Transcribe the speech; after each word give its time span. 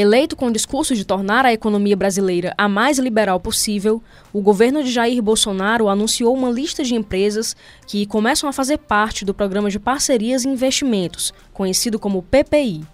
Eleito 0.00 0.36
com 0.36 0.46
o 0.46 0.52
discurso 0.52 0.94
de 0.94 1.04
tornar 1.04 1.44
a 1.44 1.52
economia 1.52 1.96
brasileira 1.96 2.54
a 2.56 2.68
mais 2.68 3.00
liberal 3.00 3.40
possível, 3.40 4.00
o 4.32 4.40
governo 4.40 4.84
de 4.84 4.92
Jair 4.92 5.20
Bolsonaro 5.20 5.88
anunciou 5.88 6.32
uma 6.36 6.48
lista 6.48 6.84
de 6.84 6.94
empresas 6.94 7.56
que 7.84 8.06
começam 8.06 8.48
a 8.48 8.52
fazer 8.52 8.78
parte 8.78 9.24
do 9.24 9.34
Programa 9.34 9.68
de 9.68 9.80
Parcerias 9.80 10.44
e 10.44 10.48
Investimentos, 10.48 11.34
conhecido 11.52 11.98
como 11.98 12.22
PPI. 12.22 12.84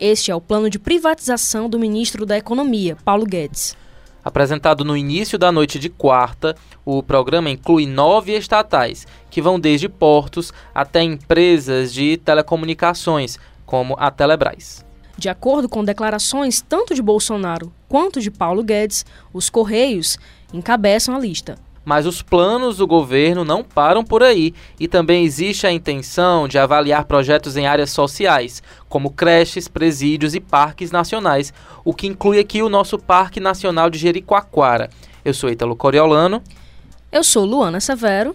Este 0.00 0.32
é 0.32 0.34
o 0.34 0.40
plano 0.40 0.68
de 0.68 0.80
privatização 0.80 1.70
do 1.70 1.78
ministro 1.78 2.26
da 2.26 2.36
Economia, 2.36 2.96
Paulo 3.04 3.24
Guedes. 3.24 3.76
Apresentado 4.24 4.84
no 4.84 4.96
início 4.96 5.38
da 5.38 5.52
noite 5.52 5.78
de 5.78 5.88
quarta, 5.88 6.56
o 6.84 7.04
programa 7.04 7.48
inclui 7.48 7.86
nove 7.86 8.36
estatais, 8.36 9.06
que 9.30 9.40
vão 9.40 9.60
desde 9.60 9.88
portos 9.88 10.52
até 10.74 11.04
empresas 11.04 11.94
de 11.94 12.16
telecomunicações, 12.16 13.38
como 13.64 13.94
a 13.96 14.10
Telebrás. 14.10 14.87
De 15.18 15.28
acordo 15.28 15.68
com 15.68 15.82
declarações 15.82 16.60
tanto 16.60 16.94
de 16.94 17.02
Bolsonaro 17.02 17.72
quanto 17.88 18.20
de 18.20 18.30
Paulo 18.30 18.62
Guedes, 18.62 19.04
os 19.32 19.50
Correios 19.50 20.16
encabeçam 20.54 21.16
a 21.16 21.18
lista. 21.18 21.58
Mas 21.84 22.06
os 22.06 22.22
planos 22.22 22.76
do 22.76 22.86
governo 22.86 23.44
não 23.44 23.64
param 23.64 24.04
por 24.04 24.22
aí 24.22 24.54
e 24.78 24.86
também 24.86 25.24
existe 25.24 25.66
a 25.66 25.72
intenção 25.72 26.46
de 26.46 26.56
avaliar 26.56 27.04
projetos 27.04 27.56
em 27.56 27.66
áreas 27.66 27.90
sociais, 27.90 28.62
como 28.88 29.10
creches, 29.10 29.66
presídios 29.66 30.36
e 30.36 30.40
parques 30.40 30.92
nacionais, 30.92 31.52
o 31.84 31.92
que 31.92 32.06
inclui 32.06 32.38
aqui 32.38 32.62
o 32.62 32.68
nosso 32.68 32.96
Parque 32.96 33.40
Nacional 33.40 33.90
de 33.90 33.98
Jericoacoara. 33.98 34.88
Eu 35.24 35.34
sou 35.34 35.50
Ítalo 35.50 35.74
Coriolano. 35.74 36.40
Eu 37.10 37.24
sou 37.24 37.44
Luana 37.44 37.80
Severo. 37.80 38.34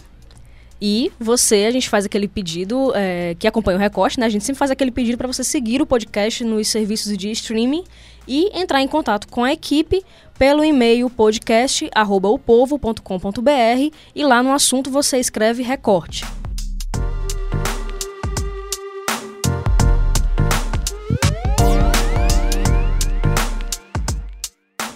E 0.82 1.12
você, 1.20 1.66
a 1.66 1.72
gente 1.72 1.90
faz 1.90 2.06
aquele 2.06 2.28
pedido 2.28 2.92
é, 2.96 3.36
que 3.40 3.48
acompanha 3.48 3.78
o 3.78 3.80
recorte, 3.80 4.20
né? 4.20 4.26
A 4.26 4.30
gente 4.30 4.44
sempre 4.44 4.60
faz 4.60 4.72
aquele 4.72 4.92
pedido 4.92 5.18
para 5.18 5.28
você 5.28 5.44
seguir 5.44 5.82
o 5.82 5.86
podcast 5.86 6.44
nos 6.44 6.68
serviços 6.68 7.16
de 7.18 7.32
streaming 7.32 7.84
e 8.28 8.50
entrar 8.58 8.82
em 8.82 8.88
contato 8.88 9.28
com 9.28 9.44
a 9.44 9.54
equipe 9.54 10.04
pelo 10.38 10.64
e-mail 10.64 11.10
podcast@opovo.com.br 11.10 13.96
e 14.16 14.26
lá 14.26 14.44
no 14.44 14.52
assunto 14.52 14.90
você 14.90 15.20
escreve 15.20 15.64
recorte. 15.64 16.26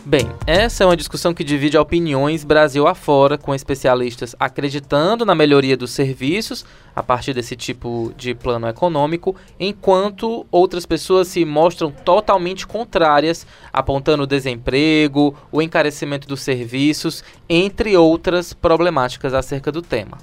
Bem, 0.09 0.31
essa 0.45 0.86
é 0.86 0.88
uma 0.88 0.95
discussão 0.95 1.33
que 1.33 1.44
divide 1.44 1.77
opiniões 1.77 2.45
Brasil 2.45 2.88
afora, 2.88 3.38
com 3.38 3.53
especialistas 3.53 4.33
acreditando 4.39 5.25
na 5.25 5.36
melhoria 5.36 5.75
dos 5.75 5.91
serviços 5.91 6.63
a 6.95 7.03
partir 7.03 7.33
desse 7.33 7.58
tipo 7.58 8.13
de 8.16 8.33
plano 8.33 8.69
econômico, 8.69 9.35
enquanto 9.59 10.47
outras 10.50 10.85
pessoas 10.85 11.28
se 11.28 11.44
mostram 11.44 11.91
totalmente 11.91 12.66
contrárias, 12.66 13.45
apontando 13.73 14.23
o 14.23 14.28
desemprego, 14.28 15.35
o 15.52 15.61
encarecimento 15.61 16.25
dos 16.25 16.39
serviços, 16.39 17.22
entre 17.50 17.97
outras 17.97 18.53
problemáticas 18.53 19.33
acerca 19.33 19.73
do 19.73 19.81
tema. 19.81 20.17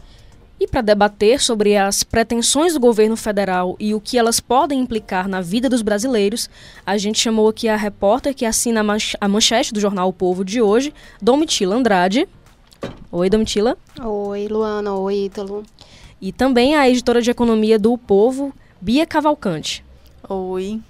E 0.59 0.69
para 0.69 0.81
debater 0.81 1.41
sobre 1.41 1.77
as 1.77 2.05
pretensões 2.05 2.75
do 2.75 2.81
governo 2.81 3.17
federal 3.17 3.77
e 3.79 3.93
o 3.93 4.01
que 4.01 4.17
elas 4.17 4.41
podem 4.41 4.81
implicar 4.81 5.29
na 5.29 5.41
vida 5.41 5.69
dos 5.69 5.83
brasileiros, 5.83 6.49
a 6.87 6.97
gente 6.97 7.21
chamou 7.21 7.49
aqui 7.49 7.69
a 7.69 7.77
repórter 7.77 8.35
que 8.35 8.47
assina 8.47 8.85
a 9.21 9.29
manchete 9.29 9.75
do 9.75 9.81
jornal 9.81 10.09
O 10.09 10.13
Povo 10.13 10.45
de 10.45 10.63
hoje, 10.63 10.95
Domitila 11.21 11.77
Andrade. 11.77 12.29
Oi, 13.11 13.29
Domitila. 13.29 13.77
Oi, 14.01 14.49
Luana. 14.49 14.95
Oi, 14.95 15.25
Ítalo. 15.25 15.65
E 16.21 16.33
também 16.33 16.77
a 16.77 16.89
editora 16.89 17.21
de 17.21 17.31
economia 17.31 17.79
do 17.79 17.93
o 17.93 17.99
Povo, 17.99 18.53
Bia 18.81 19.07
Cavalcante. 19.07 19.85
Oi. 20.29 20.81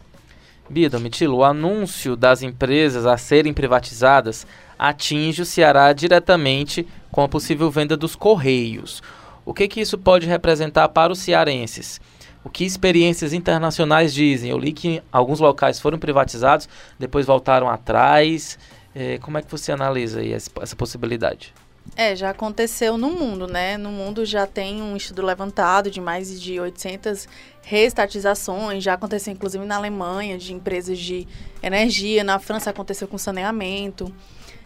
Bia 0.68 0.88
Domitila, 0.88 1.34
o 1.34 1.44
anúncio 1.44 2.16
das 2.16 2.42
empresas 2.42 3.04
a 3.06 3.16
serem 3.16 3.52
privatizadas 3.52 4.46
atinge 4.78 5.42
o 5.42 5.46
Ceará 5.46 5.92
diretamente 5.92 6.86
com 7.10 7.22
a 7.22 7.28
possível 7.28 7.70
venda 7.70 7.96
dos 7.96 8.16
Correios. 8.16 9.02
O 9.44 9.52
que, 9.52 9.68
que 9.68 9.80
isso 9.80 9.98
pode 9.98 10.26
representar 10.26 10.88
para 10.88 11.12
os 11.12 11.18
cearenses? 11.18 12.00
O 12.42 12.50
que 12.50 12.64
experiências 12.64 13.32
internacionais 13.32 14.12
dizem? 14.12 14.50
Eu 14.50 14.58
li 14.58 14.72
que 14.72 15.02
alguns 15.10 15.40
locais 15.40 15.80
foram 15.80 15.98
privatizados, 15.98 16.68
depois 16.98 17.26
voltaram 17.26 17.68
atrás. 17.68 18.58
É, 18.94 19.18
como 19.18 19.38
é 19.38 19.42
que 19.42 19.50
você 19.50 19.72
analisa 19.72 20.20
aí 20.20 20.32
essa, 20.32 20.50
essa 20.60 20.76
possibilidade? 20.76 21.54
É, 21.96 22.16
já 22.16 22.30
aconteceu 22.30 22.96
no 22.96 23.10
mundo, 23.10 23.46
né? 23.46 23.76
No 23.76 23.90
mundo 23.90 24.24
já 24.24 24.46
tem 24.46 24.82
um 24.82 24.96
estudo 24.96 25.22
levantado 25.22 25.90
de 25.90 26.00
mais 26.00 26.40
de 26.40 26.58
800 26.58 27.28
restatizações, 27.62 28.82
já 28.82 28.94
aconteceu 28.94 29.32
inclusive 29.32 29.64
na 29.64 29.76
Alemanha, 29.76 30.36
de 30.36 30.52
empresas 30.52 30.98
de 30.98 31.26
energia, 31.62 32.24
na 32.24 32.38
França 32.38 32.70
aconteceu 32.70 33.06
com 33.06 33.16
saneamento, 33.16 34.12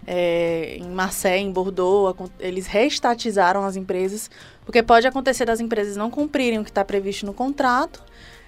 é, 0.07 0.79
em 0.81 0.89
Marseille, 0.89 1.45
em 1.45 1.53
Bordeaux, 1.53 2.17
eles 2.41 2.67
restatizaram 2.67 3.65
as 3.65 3.77
empresas 3.77 4.31
porque 4.69 4.83
pode 4.83 5.07
acontecer 5.07 5.47
das 5.47 5.61
empresas 5.61 5.97
não 5.97 6.11
cumprirem 6.11 6.59
o 6.59 6.63
que 6.63 6.69
está 6.69 6.85
previsto 6.85 7.25
no 7.25 7.33
contrato, 7.33 8.03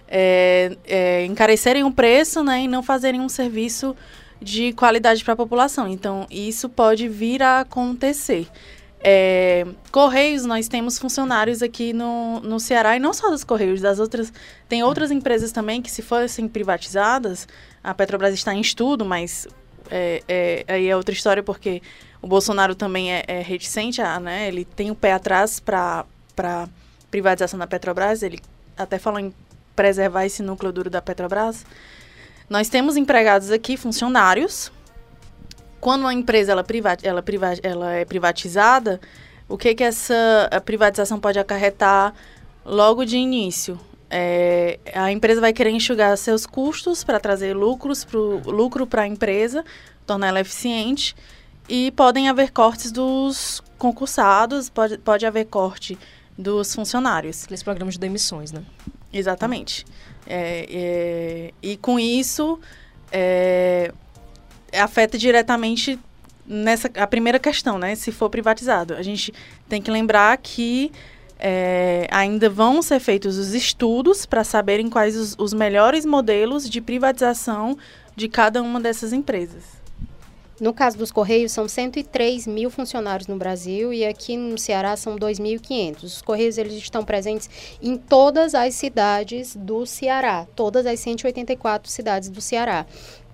é, 0.07 0.77
é, 0.85 1.25
encarecerem 1.25 1.83
o 1.83 1.91
preço 1.91 2.45
né, 2.45 2.65
e 2.65 2.69
não 2.69 2.83
fazerem 2.83 3.23
um 3.23 3.29
serviço 3.29 3.97
de 4.39 4.75
qualidade 4.75 5.25
para 5.25 5.33
a 5.33 5.37
população. 5.37 5.89
Então, 5.89 6.27
isso 6.31 6.69
pode 6.69 7.09
vir 7.09 7.43
a 7.43 7.61
acontecer. 7.61 8.47
É, 9.03 9.67
Correios, 9.91 10.45
nós 10.45 10.69
temos 10.69 10.99
funcionários 10.99 11.63
aqui 11.63 11.95
no, 11.95 12.41
no 12.41 12.61
Ceará, 12.61 12.95
e 12.95 13.01
não 13.01 13.15
só 13.15 13.31
dos 13.31 13.43
Correios, 13.43 13.81
das 13.81 13.99
outras. 13.99 14.31
Tem 14.69 14.83
outras 14.83 15.11
empresas 15.11 15.53
também 15.53 15.81
que, 15.81 15.91
se 15.91 16.03
fossem 16.03 16.47
privatizadas, 16.47 17.49
a 17.83 17.95
Petrobras 17.95 18.35
está 18.35 18.55
em 18.55 18.61
estudo, 18.61 19.07
mas 19.07 19.49
é, 19.91 20.23
é, 20.29 20.65
aí 20.69 20.89
é 20.89 20.97
outra 20.97 21.13
história, 21.13 21.43
porque 21.43 21.83
o 22.23 22.27
Bolsonaro 22.27 22.75
também 22.75 23.13
é, 23.13 23.25
é 23.27 23.41
reticente, 23.41 24.01
a, 24.01 24.21
né? 24.21 24.49
Ele 24.49 24.65
tem 24.65 24.91
o 24.91 24.95
pé 24.95 25.13
atrás 25.13 25.59
para 25.59 26.07
privatização 27.11 27.59
da 27.59 27.67
Petrobras. 27.67 28.23
Ele 28.23 28.39
até 28.77 28.99
falou 28.99 29.19
em 29.19 29.35
preservar 29.75 30.27
esse 30.27 30.43
núcleo 30.43 30.73
duro 30.73 30.91
da 30.91 31.03
Petrobras. 31.03 31.65
Nós 32.49 32.69
temos 32.69 32.97
empregados 32.97 33.51
aqui, 33.51 33.77
funcionários. 33.77 34.71
Quando 35.81 36.03
uma 36.03 36.13
empresa 36.13 36.53
ela, 36.53 36.63
privati 36.63 37.07
ela, 37.07 37.23
priva 37.23 37.55
ela 37.63 37.93
é 37.93 38.05
privatizada, 38.05 39.01
o 39.49 39.57
que, 39.57 39.75
que 39.75 39.83
essa 39.83 40.15
privatização 40.65 41.19
pode 41.19 41.39
acarretar 41.39 42.15
logo 42.65 43.05
de 43.05 43.17
início? 43.17 43.81
É, 44.11 44.81
a 44.93 45.13
empresa 45.13 45.41
vai 45.41 45.53
querer 45.53 45.71
enxugar 45.71 46.17
seus 46.19 46.45
custos 46.45 47.05
para 47.05 47.21
trazer 47.21 47.55
lucros 47.55 48.05
pro, 48.05 48.41
lucro 48.45 48.87
para 48.87 49.03
a 49.03 49.07
empresa, 49.07 49.65
tornar 50.05 50.29
ela 50.29 50.41
eficiente 50.41 51.15
e 51.69 51.93
podem 51.93 52.29
haver 52.29 52.51
cortes 52.51 52.91
dos 52.91 53.63
concursados, 53.79 54.69
pode, 54.69 54.99
pode 54.99 55.25
haver 55.25 55.47
corte 55.47 55.97
dos 56.37 56.75
funcionários. 56.75 57.45
Aqueles 57.45 57.63
programas 57.63 57.95
de 57.95 58.01
demissões, 58.01 58.51
né? 58.51 58.63
Exatamente. 59.13 59.85
É, 60.27 60.67
é, 60.69 61.55
e 61.63 61.77
com 61.77 61.99
isso, 61.99 62.59
é, 63.13 63.93
afeta 64.73 65.17
diretamente 65.17 65.99
nessa 66.45 66.91
a 66.97 67.07
primeira 67.07 67.39
questão, 67.39 67.79
né? 67.79 67.95
Se 67.95 68.11
for 68.11 68.29
privatizado. 68.29 68.95
A 68.95 69.03
gente 69.03 69.33
tem 69.69 69.81
que 69.81 69.91
lembrar 69.91 70.37
que 70.39 70.91
é, 71.41 72.07
ainda 72.11 72.51
vão 72.51 72.83
ser 72.83 73.01
feitos 73.01 73.39
os 73.39 73.55
estudos 73.55 74.27
para 74.27 74.45
saberem 74.45 74.89
quais 74.89 75.17
os, 75.17 75.35
os 75.39 75.53
melhores 75.53 76.05
modelos 76.05 76.69
de 76.69 76.81
privatização 76.81 77.77
de 78.15 78.29
cada 78.29 78.63
uma 78.63 78.79
dessas 78.79 79.13
empresas. 79.13 79.81
No 80.61 80.75
caso 80.75 80.99
dos 80.99 81.11
Correios, 81.11 81.53
são 81.53 81.67
103 81.67 82.47
mil 82.47 82.71
funcionários 82.71 83.27
no 83.27 83.37
Brasil 83.37 83.95
e 83.95 84.05
aqui 84.05 84.37
no 84.37 84.59
Ceará 84.59 84.95
são 84.95 85.17
2.500. 85.17 86.03
Os 86.03 86.21
Correios 86.21 86.59
eles 86.59 86.75
estão 86.75 87.03
presentes 87.03 87.49
em 87.81 87.97
todas 87.97 88.55
as 88.55 88.75
cidades 88.75 89.57
do 89.57 89.87
Ceará, 89.87 90.47
todas 90.55 90.85
as 90.85 91.01
184 91.01 91.91
cidades 91.91 92.29
do 92.29 92.43
Ceará, 92.43 92.85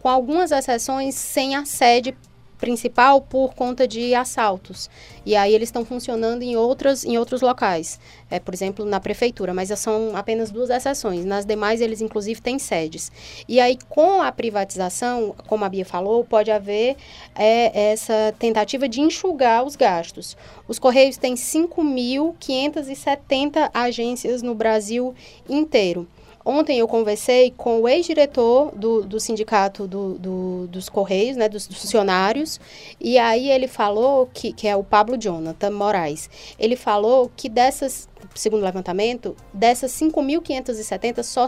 com 0.00 0.08
algumas 0.08 0.52
exceções 0.52 1.16
sem 1.16 1.56
a 1.56 1.64
sede 1.64 2.16
principal 2.58 3.20
por 3.20 3.54
conta 3.54 3.86
de 3.86 4.14
assaltos. 4.14 4.90
E 5.24 5.36
aí 5.36 5.54
eles 5.54 5.68
estão 5.68 5.84
funcionando 5.84 6.42
em, 6.42 6.56
outras, 6.56 7.04
em 7.04 7.18
outros 7.18 7.42
locais, 7.42 7.98
é, 8.30 8.38
por 8.38 8.54
exemplo, 8.54 8.84
na 8.84 9.00
prefeitura, 9.00 9.52
mas 9.52 9.68
são 9.78 10.12
apenas 10.14 10.50
duas 10.50 10.70
exceções. 10.70 11.24
Nas 11.24 11.44
demais, 11.44 11.80
eles 11.80 12.00
inclusive 12.00 12.40
têm 12.40 12.56
sedes. 12.58 13.10
E 13.48 13.60
aí, 13.60 13.78
com 13.88 14.22
a 14.22 14.32
privatização, 14.32 15.34
como 15.46 15.64
a 15.64 15.68
Bia 15.68 15.84
falou, 15.84 16.24
pode 16.24 16.50
haver 16.50 16.96
é, 17.34 17.92
essa 17.92 18.34
tentativa 18.38 18.88
de 18.88 19.00
enxugar 19.00 19.64
os 19.64 19.76
gastos. 19.76 20.36
Os 20.68 20.78
Correios 20.78 21.16
têm 21.16 21.34
5.570 21.34 23.70
agências 23.72 24.42
no 24.42 24.54
Brasil 24.54 25.14
inteiro. 25.48 26.06
Ontem 26.48 26.78
eu 26.78 26.86
conversei 26.86 27.52
com 27.56 27.80
o 27.80 27.88
ex-diretor 27.88 28.70
do, 28.76 29.02
do 29.02 29.18
sindicato 29.18 29.84
do, 29.88 30.14
do, 30.14 30.66
dos 30.68 30.88
Correios, 30.88 31.36
né, 31.36 31.48
dos, 31.48 31.66
dos, 31.66 31.80
funcionários, 31.80 32.60
e 33.00 33.18
aí 33.18 33.50
ele 33.50 33.66
falou 33.66 34.30
que, 34.32 34.52
que 34.52 34.68
é 34.68 34.76
o 34.76 34.84
Pablo 34.84 35.18
Jonathan 35.18 35.72
Moraes. 35.72 36.30
Ele 36.56 36.76
falou 36.76 37.28
que 37.36 37.48
dessas, 37.48 38.08
segundo 38.36 38.62
levantamento, 38.62 39.36
dessas 39.52 39.92
5.570, 39.92 41.22
só, 41.22 41.46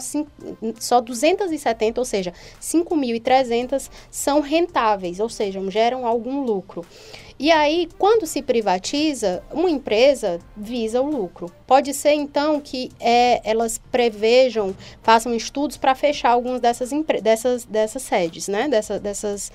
só 0.79 1.01
270, 1.01 2.01
ou 2.01 2.05
seja, 2.05 2.33
5.300 2.61 3.91
são 4.11 4.41
rentáveis, 4.41 5.21
ou 5.21 5.29
seja, 5.29 5.61
geram 5.71 6.07
algum 6.07 6.43
lucro. 6.43 6.85
E 7.39 7.53
aí, 7.53 7.89
quando 7.97 8.27
se 8.27 8.43
privatiza, 8.43 9.45
uma 9.53 9.71
empresa 9.71 10.41
visa 10.57 11.01
o 11.01 11.09
lucro. 11.09 11.49
Pode 11.69 11.95
ser, 11.95 12.13
então, 12.13 12.61
que 12.61 12.91
é, 12.99 13.41
elas 13.49 13.79
prevejam, 13.93 14.75
façam 15.03 15.33
estudos 15.33 15.77
para 15.77 15.95
fechar 15.95 16.31
algumas 16.31 16.61
dessas, 16.61 16.91
dessas, 17.23 17.65
dessas 17.65 18.03
sedes, 18.03 18.49
né? 18.49 18.69
Dessa, 18.69 18.99
dessas 18.99 19.53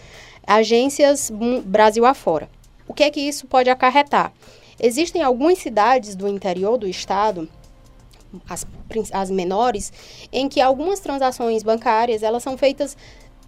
agências 0.47 1.30
Brasil 1.65 2.06
afora. 2.06 2.50
O 2.88 2.94
que 2.94 3.03
é 3.03 3.09
que 3.09 3.19
isso 3.19 3.47
pode 3.47 3.69
acarretar? 3.69 4.31
Existem 4.79 5.21
algumas 5.21 5.59
cidades 5.59 6.15
do 6.15 6.27
interior 6.27 6.77
do 6.77 6.87
estado 6.87 7.47
as, 8.49 8.65
as 9.11 9.29
menores, 9.29 9.91
em 10.31 10.49
que 10.49 10.59
algumas 10.59 10.99
transações 10.99 11.61
bancárias 11.63 12.23
elas 12.23 12.41
são 12.41 12.57
feitas 12.57 12.97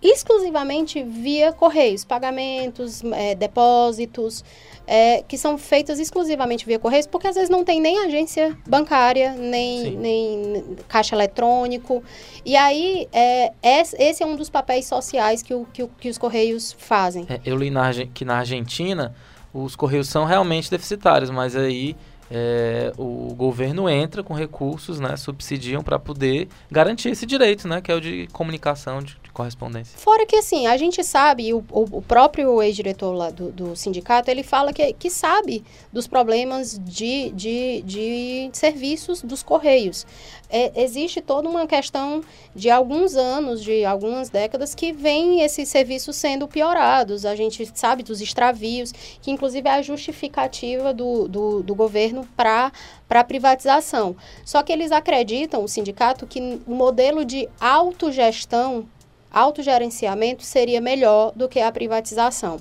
exclusivamente 0.02 1.02
via 1.02 1.52
correios, 1.52 2.06
pagamentos, 2.06 3.04
é, 3.14 3.34
depósitos, 3.34 4.44
é, 4.86 5.24
que 5.28 5.36
são 5.36 5.58
feitos 5.58 5.98
exclusivamente 5.98 6.66
via 6.66 6.78
correios, 6.78 7.08
porque 7.08 7.28
às 7.28 7.36
vezes 7.36 7.50
não 7.50 7.64
tem 7.64 7.82
nem 7.82 8.06
agência 8.06 8.56
bancária, 8.68 9.34
nem, 9.34 9.98
nem 9.98 10.78
caixa 10.88 11.16
eletrônico. 11.16 12.04
E 12.46 12.56
aí, 12.56 13.08
é, 13.12 13.52
esse 13.64 14.22
é 14.22 14.26
um 14.26 14.36
dos 14.36 14.50
papéis 14.50 14.86
sociais 14.86 15.42
que, 15.42 15.54
o, 15.56 15.66
que, 15.74 15.82
o, 15.82 15.88
que 15.88 16.10
os 16.10 16.20
correios 16.20 16.76
fazem. 16.78 17.26
É, 17.28 17.40
eu 17.44 17.56
li 17.58 17.72
na, 17.72 17.90
que 18.14 18.24
na 18.24 18.38
Argentina 18.38 19.16
os 19.56 19.76
correios 19.76 20.10
são 20.10 20.26
realmente 20.26 20.70
deficitários, 20.70 21.30
mas 21.30 21.56
aí 21.56 21.96
é, 22.30 22.92
o 22.98 23.34
governo 23.36 23.88
entra 23.88 24.24
com 24.24 24.34
recursos, 24.34 25.00
né, 25.00 25.16
subsidiam 25.16 25.82
para 25.82 25.98
poder 25.98 26.50
garantir 26.70 27.10
esse 27.10 27.26
direito, 27.26 27.68
né, 27.68 27.80
que 27.80 27.92
é 27.92 27.96
o 27.96 28.02
de 28.02 28.28
comunicação, 28.34 29.02
de, 29.02 29.18
de 29.24 29.32
correspondência. 29.32 29.98
Fora 29.98 30.26
que 30.26 30.36
assim, 30.36 30.68
a 30.68 30.76
gente 30.76 31.04
sabe, 31.04 31.54
o, 31.54 31.64
o, 31.70 32.02
próprio 32.02 32.62
ex-diretor 32.62 33.32
do, 33.32 33.52
do, 33.52 33.76
sindicato, 33.76 34.30
ele 34.30 34.44
fala 34.44 34.74
que, 34.74 34.92
que 34.94 35.10
sabe 35.10 35.64
dos 35.94 36.08
problemas 36.08 36.80
de, 36.84 37.32
de, 37.32 37.82
de 37.84 38.50
serviços 38.54 39.22
dos 39.22 39.42
correios. 39.42 40.06
É, 40.50 40.72
existe 40.82 41.22
toda 41.22 41.50
uma 41.50 41.66
questão 41.68 42.22
de 42.56 42.70
alguns 42.70 43.16
anos, 43.16 43.64
de 43.64 43.84
algumas 43.84 44.30
décadas, 44.30 44.76
que 44.76 44.92
vem 44.92 45.42
esses 45.42 45.68
serviços 45.70 46.16
sendo 46.16 46.48
piorados. 46.48 47.26
A 47.26 47.36
gente 47.36 47.70
sabe 47.74 48.04
dos 48.04 48.22
extravios, 48.22 48.92
que 49.22 49.32
inclusive 49.32 49.68
é 49.68 49.74
a 49.74 49.82
justificativa 49.82 50.94
do, 50.94 51.28
do, 51.28 51.64
do 51.64 51.76
governo 51.76 52.28
para 52.36 52.72
para 53.08 53.20
a 53.20 53.24
privatização. 53.24 54.16
Só 54.44 54.64
que 54.64 54.74
eles 54.74 54.92
acreditam, 54.92 55.64
o 55.64 55.68
sindicato, 55.68 56.26
que 56.26 56.60
o 56.66 56.74
modelo 56.74 57.24
de 57.24 57.48
autogestão 57.60 58.88
autogerenciamento 59.36 60.44
seria 60.44 60.80
melhor 60.80 61.34
do 61.36 61.50
que 61.50 61.60
a 61.60 61.70
privatização. 61.70 62.58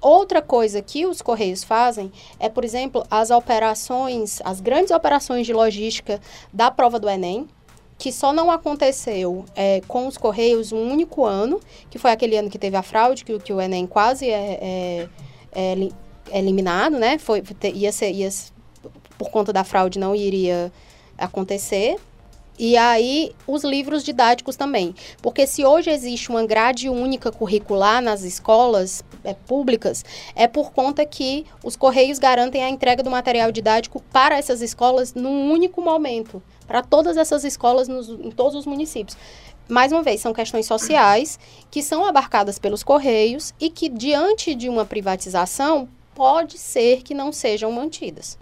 Outra 0.00 0.40
coisa 0.40 0.80
que 0.80 1.04
os 1.06 1.20
Correios 1.20 1.62
fazem 1.62 2.10
é, 2.40 2.48
por 2.48 2.64
exemplo, 2.64 3.04
as 3.10 3.30
operações, 3.30 4.40
as 4.42 4.60
grandes 4.60 4.90
operações 4.90 5.46
de 5.46 5.52
logística 5.52 6.20
da 6.52 6.70
prova 6.70 6.98
do 6.98 7.08
Enem, 7.08 7.46
que 7.98 8.10
só 8.10 8.32
não 8.32 8.50
aconteceu 8.50 9.44
é, 9.54 9.82
com 9.86 10.06
os 10.06 10.16
Correios 10.16 10.72
um 10.72 10.90
único 10.90 11.24
ano, 11.24 11.60
que 11.90 11.98
foi 11.98 12.10
aquele 12.10 12.36
ano 12.36 12.50
que 12.50 12.58
teve 12.58 12.76
a 12.76 12.82
fraude, 12.82 13.24
que, 13.24 13.38
que 13.38 13.52
o 13.52 13.60
Enem 13.60 13.86
quase 13.86 14.28
é, 14.28 14.58
é, 14.60 15.08
é, 15.52 15.88
é 16.30 16.38
eliminado, 16.38 16.98
né? 16.98 17.18
Foi, 17.18 17.42
ia 17.74 17.92
ser, 17.92 18.10
ia, 18.10 18.28
por 19.18 19.30
conta 19.30 19.52
da 19.52 19.62
fraude 19.62 19.98
não 19.98 20.14
iria 20.14 20.72
acontecer. 21.16 21.96
E 22.58 22.76
aí, 22.76 23.34
os 23.48 23.64
livros 23.64 24.04
didáticos 24.04 24.54
também. 24.54 24.94
Porque 25.20 25.46
se 25.46 25.64
hoje 25.64 25.90
existe 25.90 26.30
uma 26.30 26.46
grade 26.46 26.88
única 26.88 27.32
curricular 27.32 28.00
nas 28.00 28.22
escolas 28.22 29.04
é, 29.24 29.34
públicas, 29.34 30.04
é 30.36 30.46
por 30.46 30.72
conta 30.72 31.04
que 31.04 31.44
os 31.64 31.74
Correios 31.74 32.18
garantem 32.18 32.62
a 32.62 32.68
entrega 32.68 33.02
do 33.02 33.10
material 33.10 33.50
didático 33.50 34.00
para 34.12 34.38
essas 34.38 34.62
escolas 34.62 35.14
num 35.14 35.50
único 35.50 35.82
momento. 35.82 36.40
Para 36.66 36.80
todas 36.80 37.16
essas 37.16 37.42
escolas 37.44 37.88
nos, 37.88 38.08
em 38.08 38.30
todos 38.30 38.54
os 38.54 38.66
municípios. 38.66 39.16
Mais 39.68 39.90
uma 39.90 40.02
vez, 40.02 40.20
são 40.20 40.32
questões 40.32 40.66
sociais 40.66 41.38
que 41.70 41.82
são 41.82 42.04
abarcadas 42.04 42.58
pelos 42.58 42.82
Correios 42.82 43.52
e 43.58 43.70
que, 43.70 43.88
diante 43.88 44.54
de 44.54 44.68
uma 44.68 44.84
privatização, 44.84 45.88
pode 46.14 46.58
ser 46.58 47.02
que 47.02 47.14
não 47.14 47.32
sejam 47.32 47.72
mantidas. 47.72 48.38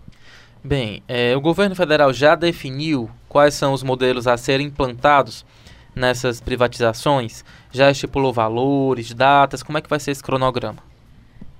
Bem, 0.65 1.03
é, 1.09 1.37
o 1.37 1.41
governo 1.41 1.75
federal 1.75 2.13
já 2.13 2.37
definiu 2.37 3.11
quais 3.29 3.55
são 3.55 3.73
os 3.73 3.83
modelos 3.83 4.29
a 4.29 4.37
serem 4.37 4.69
implantados 4.69 5.45
nessas 5.93 6.41
privatizações? 6.41 7.45
Já 7.73 7.91
estipulou 7.91 8.33
valores, 8.33 9.13
datas? 9.13 9.61
Como 9.61 9.77
é 9.79 9.81
que 9.81 9.91
vai 9.91 9.99
ser 9.99 10.13
esse 10.13 10.23
cronograma? 10.23 10.79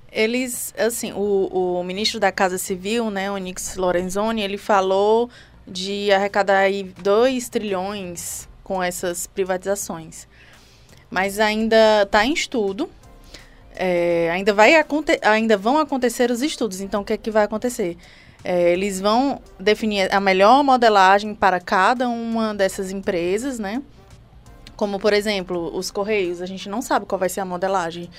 Eles, 0.09 0.73
assim, 0.77 1.11
o, 1.11 1.79
o 1.79 1.83
ministro 1.83 2.17
da 2.17 2.31
Casa 2.31 2.57
Civil, 2.57 3.09
né, 3.09 3.29
o 3.29 3.35
Nix 3.35 3.75
Lorenzoni, 3.75 4.41
ele 4.41 4.57
falou 4.57 5.29
de 5.67 6.09
arrecadar 6.11 6.69
2 7.01 7.49
trilhões 7.49 8.47
com 8.63 8.81
essas 8.81 9.27
privatizações. 9.27 10.27
Mas 11.09 11.39
ainda 11.39 12.03
está 12.03 12.25
em 12.25 12.33
estudo. 12.33 12.89
É, 13.75 14.29
ainda, 14.31 14.53
vai 14.53 14.73
ainda 15.23 15.57
vão 15.57 15.77
acontecer 15.77 16.31
os 16.31 16.41
estudos. 16.41 16.79
Então, 16.79 17.01
o 17.01 17.05
que 17.05 17.13
é 17.13 17.17
que 17.17 17.31
vai 17.31 17.43
acontecer? 17.43 17.97
É, 18.43 18.71
eles 18.73 18.99
vão 18.99 19.41
definir 19.59 20.13
a 20.13 20.19
melhor 20.19 20.63
modelagem 20.63 21.33
para 21.33 21.59
cada 21.59 22.09
uma 22.09 22.53
dessas 22.53 22.91
empresas, 22.91 23.57
né? 23.57 23.81
Como, 24.75 24.99
por 24.99 25.13
exemplo, 25.13 25.75
os 25.75 25.89
Correios, 25.89 26.41
a 26.41 26.45
gente 26.45 26.67
não 26.67 26.81
sabe 26.81 27.05
qual 27.05 27.17
vai 27.17 27.29
ser 27.29 27.39
a 27.39 27.45
modelagem. 27.45 28.09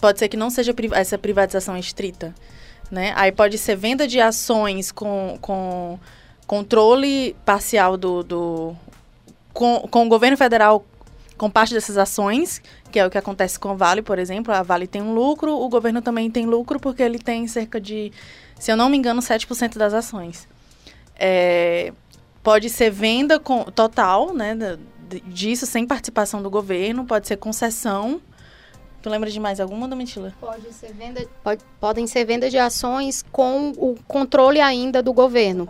Pode 0.00 0.18
ser 0.18 0.28
que 0.28 0.36
não 0.36 0.48
seja 0.48 0.74
essa 0.94 1.18
privatização 1.18 1.76
estrita, 1.76 2.34
né? 2.90 3.12
Aí 3.16 3.30
pode 3.30 3.58
ser 3.58 3.76
venda 3.76 4.06
de 4.06 4.20
ações 4.20 4.90
com, 4.90 5.36
com 5.40 5.98
controle 6.46 7.36
parcial 7.44 7.96
do... 7.96 8.22
do 8.22 8.76
com, 9.52 9.80
com 9.90 10.06
o 10.06 10.08
governo 10.08 10.36
federal 10.36 10.84
com 11.38 11.48
parte 11.48 11.72
dessas 11.72 11.96
ações, 11.96 12.60
que 12.90 12.98
é 12.98 13.06
o 13.06 13.10
que 13.10 13.16
acontece 13.16 13.58
com 13.58 13.70
a 13.70 13.74
Vale, 13.74 14.02
por 14.02 14.18
exemplo. 14.18 14.52
A 14.52 14.62
Vale 14.62 14.86
tem 14.86 15.00
um 15.00 15.14
lucro, 15.14 15.54
o 15.54 15.68
governo 15.68 16.02
também 16.02 16.30
tem 16.30 16.44
lucro 16.44 16.78
porque 16.78 17.02
ele 17.02 17.18
tem 17.18 17.46
cerca 17.46 17.80
de 17.80 18.12
se 18.58 18.72
eu 18.72 18.76
não 18.76 18.88
me 18.88 18.96
engano, 18.96 19.22
7% 19.22 19.78
das 19.78 19.94
ações. 19.94 20.48
É, 21.18 21.92
pode 22.42 22.68
ser 22.68 22.90
venda 22.90 23.38
com, 23.38 23.64
total, 23.64 24.34
né, 24.34 24.56
disso 25.26 25.64
sem 25.64 25.86
participação 25.86 26.42
do 26.42 26.50
governo, 26.50 27.04
pode 27.04 27.28
ser 27.28 27.36
concessão. 27.36 28.20
Tu 29.00 29.08
lembra 29.08 29.30
de 29.30 29.38
mais 29.38 29.60
alguma, 29.60 29.86
Domitila? 29.86 30.34
Pode 30.40 30.72
ser 30.72 30.92
venda, 30.92 31.24
pode, 31.42 31.62
podem 31.80 32.06
ser 32.06 32.24
venda 32.24 32.50
de 32.50 32.58
ações 32.58 33.24
com 33.30 33.70
o 33.76 33.96
controle 34.08 34.60
ainda 34.60 35.00
do 35.00 35.12
governo. 35.12 35.68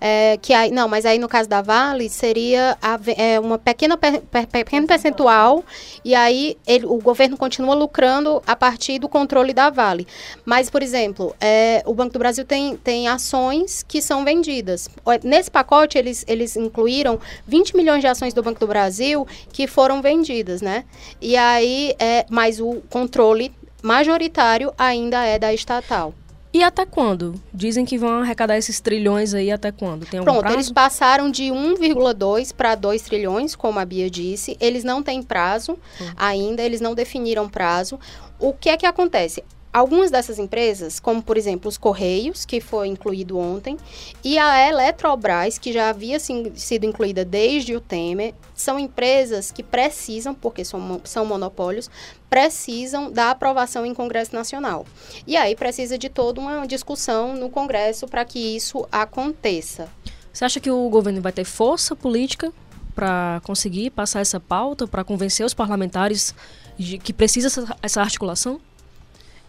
É, 0.00 0.38
que 0.40 0.54
aí, 0.54 0.70
não, 0.70 0.88
mas 0.88 1.04
aí 1.04 1.18
no 1.18 1.28
caso 1.28 1.48
da 1.48 1.60
Vale 1.60 2.08
seria 2.08 2.78
a, 2.80 2.98
é, 3.16 3.38
uma 3.38 3.58
pequena 3.58 3.98
per, 3.98 4.22
pequeno 4.50 4.86
percentual 4.86 5.62
e 6.02 6.14
aí 6.14 6.56
ele, 6.66 6.86
o 6.86 6.96
governo 6.98 7.36
continua 7.36 7.74
lucrando 7.74 8.42
a 8.46 8.56
partir 8.56 8.98
do 8.98 9.08
controle 9.08 9.52
da 9.52 9.68
Vale. 9.68 10.06
Mas, 10.44 10.70
por 10.70 10.82
exemplo, 10.82 11.36
é, 11.40 11.82
o 11.84 11.92
Banco 11.92 12.14
do 12.14 12.18
Brasil 12.18 12.44
tem, 12.44 12.76
tem 12.76 13.08
ações 13.08 13.82
que 13.82 14.00
são 14.00 14.24
vendidas. 14.24 14.88
Nesse 15.22 15.50
pacote 15.50 15.98
eles, 15.98 16.24
eles 16.26 16.56
incluíram 16.56 17.20
20 17.46 17.76
milhões 17.76 18.00
de 18.00 18.06
ações 18.06 18.32
do 18.32 18.42
Banco 18.42 18.60
do 18.60 18.66
Brasil 18.66 19.26
que 19.52 19.66
foram 19.66 20.00
vendidas, 20.00 20.62
né? 20.62 20.84
E 21.20 21.36
aí, 21.36 21.94
é, 21.98 22.24
mas 22.30 22.60
o 22.60 22.82
controle 22.88 23.52
majoritário 23.82 24.72
ainda 24.78 25.24
é 25.24 25.38
da 25.38 25.52
estatal. 25.52 26.14
E 26.52 26.64
até 26.64 26.84
quando? 26.84 27.40
Dizem 27.54 27.84
que 27.84 27.96
vão 27.96 28.20
arrecadar 28.20 28.58
esses 28.58 28.80
trilhões 28.80 29.34
aí 29.34 29.52
até 29.52 29.70
quando? 29.70 30.04
Tem 30.04 30.18
algum 30.18 30.32
Pronto, 30.32 30.40
prazo? 30.40 30.56
eles 30.56 30.72
passaram 30.72 31.30
de 31.30 31.44
1,2 31.44 32.52
para 32.52 32.74
2 32.74 33.02
trilhões, 33.02 33.54
como 33.54 33.78
a 33.78 33.84
Bia 33.84 34.10
disse. 34.10 34.56
Eles 34.60 34.82
não 34.82 35.00
têm 35.00 35.22
prazo 35.22 35.72
hum. 36.00 36.04
ainda, 36.16 36.62
eles 36.62 36.80
não 36.80 36.94
definiram 36.94 37.48
prazo. 37.48 38.00
O 38.38 38.52
que 38.52 38.68
é 38.68 38.76
que 38.76 38.84
acontece? 38.84 39.44
Algumas 39.72 40.10
dessas 40.10 40.40
empresas, 40.40 40.98
como 40.98 41.22
por 41.22 41.36
exemplo 41.36 41.68
os 41.68 41.78
Correios, 41.78 42.44
que 42.44 42.60
foi 42.60 42.88
incluído 42.88 43.38
ontem, 43.38 43.76
e 44.24 44.36
a 44.36 44.68
Eletrobras, 44.68 45.58
que 45.58 45.72
já 45.72 45.90
havia 45.90 46.18
sim, 46.18 46.50
sido 46.56 46.84
incluída 46.84 47.24
desde 47.24 47.76
o 47.76 47.80
Temer, 47.80 48.34
são 48.52 48.80
empresas 48.80 49.52
que 49.52 49.62
precisam, 49.62 50.34
porque 50.34 50.64
são, 50.64 51.00
são 51.04 51.24
monopólios, 51.24 51.88
precisam 52.28 53.12
da 53.12 53.30
aprovação 53.30 53.86
em 53.86 53.94
Congresso 53.94 54.34
Nacional. 54.34 54.84
E 55.24 55.36
aí 55.36 55.54
precisa 55.54 55.96
de 55.96 56.08
toda 56.08 56.40
uma 56.40 56.66
discussão 56.66 57.36
no 57.36 57.48
Congresso 57.48 58.08
para 58.08 58.24
que 58.24 58.56
isso 58.56 58.84
aconteça. 58.90 59.88
Você 60.32 60.44
acha 60.44 60.58
que 60.58 60.70
o 60.70 60.88
governo 60.88 61.20
vai 61.20 61.32
ter 61.32 61.44
força 61.44 61.94
política 61.94 62.52
para 62.92 63.40
conseguir 63.44 63.90
passar 63.90 64.20
essa 64.20 64.40
pauta, 64.40 64.88
para 64.88 65.04
convencer 65.04 65.46
os 65.46 65.54
parlamentares 65.54 66.34
de 66.76 66.98
que 66.98 67.12
precisa 67.12 67.46
essa, 67.46 67.76
essa 67.82 68.00
articulação? 68.00 68.60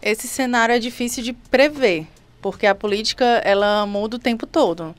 Esse 0.02 0.26
cenário 0.26 0.74
é 0.74 0.78
difícil 0.78 1.22
de 1.22 1.32
prever, 1.32 2.06
porque 2.40 2.66
a 2.66 2.74
política 2.74 3.24
ela 3.44 3.86
muda 3.86 4.16
o 4.16 4.18
tempo 4.18 4.46
todo. 4.46 4.94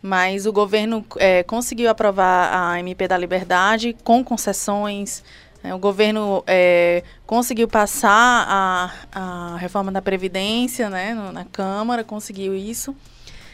Mas 0.00 0.46
o 0.46 0.52
governo 0.52 1.04
é, 1.16 1.42
conseguiu 1.42 1.90
aprovar 1.90 2.50
a 2.52 2.80
MP 2.80 3.06
da 3.06 3.18
Liberdade 3.18 3.96
com 4.04 4.24
concessões. 4.24 5.22
É, 5.62 5.74
o 5.74 5.78
governo 5.78 6.42
é, 6.46 7.02
conseguiu 7.26 7.66
passar 7.68 8.46
a, 8.48 8.92
a 9.12 9.56
reforma 9.56 9.90
da 9.90 10.00
Previdência 10.00 10.88
né, 10.88 11.14
no, 11.14 11.32
na 11.32 11.44
Câmara, 11.44 12.04
conseguiu 12.04 12.54
isso. 12.54 12.94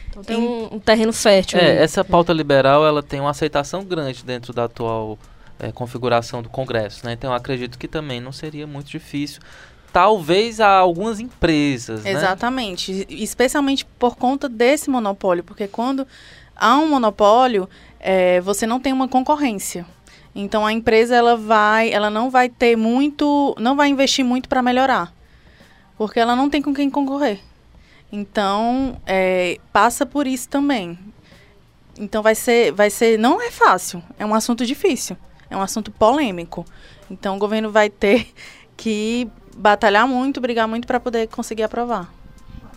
Então 0.09 0.23
tem 0.23 0.37
um, 0.37 0.75
um 0.75 0.79
terreno 0.79 1.11
fértil. 1.11 1.59
É, 1.59 1.83
essa 1.83 2.05
pauta 2.05 2.31
liberal 2.31 2.85
ela 2.85 3.03
tem 3.03 3.19
uma 3.19 3.31
aceitação 3.31 3.83
grande 3.83 4.23
dentro 4.23 4.53
da 4.53 4.65
atual 4.65 5.19
é, 5.59 5.71
configuração 5.71 6.41
do 6.41 6.49
Congresso. 6.49 7.05
Né? 7.05 7.13
Então 7.13 7.31
eu 7.31 7.35
acredito 7.35 7.77
que 7.77 7.87
também 7.87 8.21
não 8.21 8.31
seria 8.31 8.65
muito 8.65 8.87
difícil. 8.87 9.41
Talvez 9.95 10.59
a 10.59 10.67
algumas 10.67 11.21
empresas. 11.21 12.03
Né? 12.03 12.11
Exatamente. 12.11 12.91
Né? 12.91 13.05
Especialmente 13.07 13.85
por 13.97 14.17
conta 14.17 14.49
desse 14.49 14.89
monopólio. 14.89 15.41
Porque 15.41 15.69
quando 15.69 16.05
há 16.53 16.75
um 16.77 16.89
monopólio, 16.89 17.69
é, 17.97 18.41
você 18.41 18.67
não 18.67 18.77
tem 18.77 18.91
uma 18.91 19.07
concorrência. 19.07 19.85
Então 20.35 20.65
a 20.65 20.73
empresa 20.73 21.15
ela 21.15 21.37
vai, 21.37 21.93
ela 21.93 22.09
não 22.09 22.29
vai 22.29 22.49
ter 22.49 22.75
muito, 22.75 23.55
não 23.57 23.73
vai 23.73 23.87
investir 23.87 24.25
muito 24.25 24.49
para 24.49 24.61
melhorar, 24.61 25.13
porque 25.97 26.19
ela 26.19 26.35
não 26.35 26.49
tem 26.49 26.61
com 26.61 26.73
quem 26.73 26.89
concorrer. 26.89 27.39
Então, 28.11 28.99
é, 29.05 29.59
passa 29.71 30.05
por 30.05 30.27
isso 30.27 30.49
também. 30.49 30.99
Então 31.97 32.21
vai 32.21 32.35
ser, 32.35 32.73
vai 32.73 32.89
ser, 32.89 33.17
não 33.17 33.41
é 33.41 33.49
fácil, 33.49 34.03
é 34.19 34.25
um 34.25 34.35
assunto 34.35 34.65
difícil, 34.65 35.15
é 35.49 35.55
um 35.55 35.61
assunto 35.61 35.89
polêmico. 35.89 36.65
Então 37.09 37.37
o 37.37 37.39
governo 37.39 37.71
vai 37.71 37.89
ter 37.89 38.27
que 38.75 39.29
batalhar 39.55 40.07
muito, 40.07 40.41
brigar 40.41 40.67
muito 40.67 40.85
para 40.85 40.99
poder 40.99 41.27
conseguir 41.27 41.63
aprovar. 41.63 42.11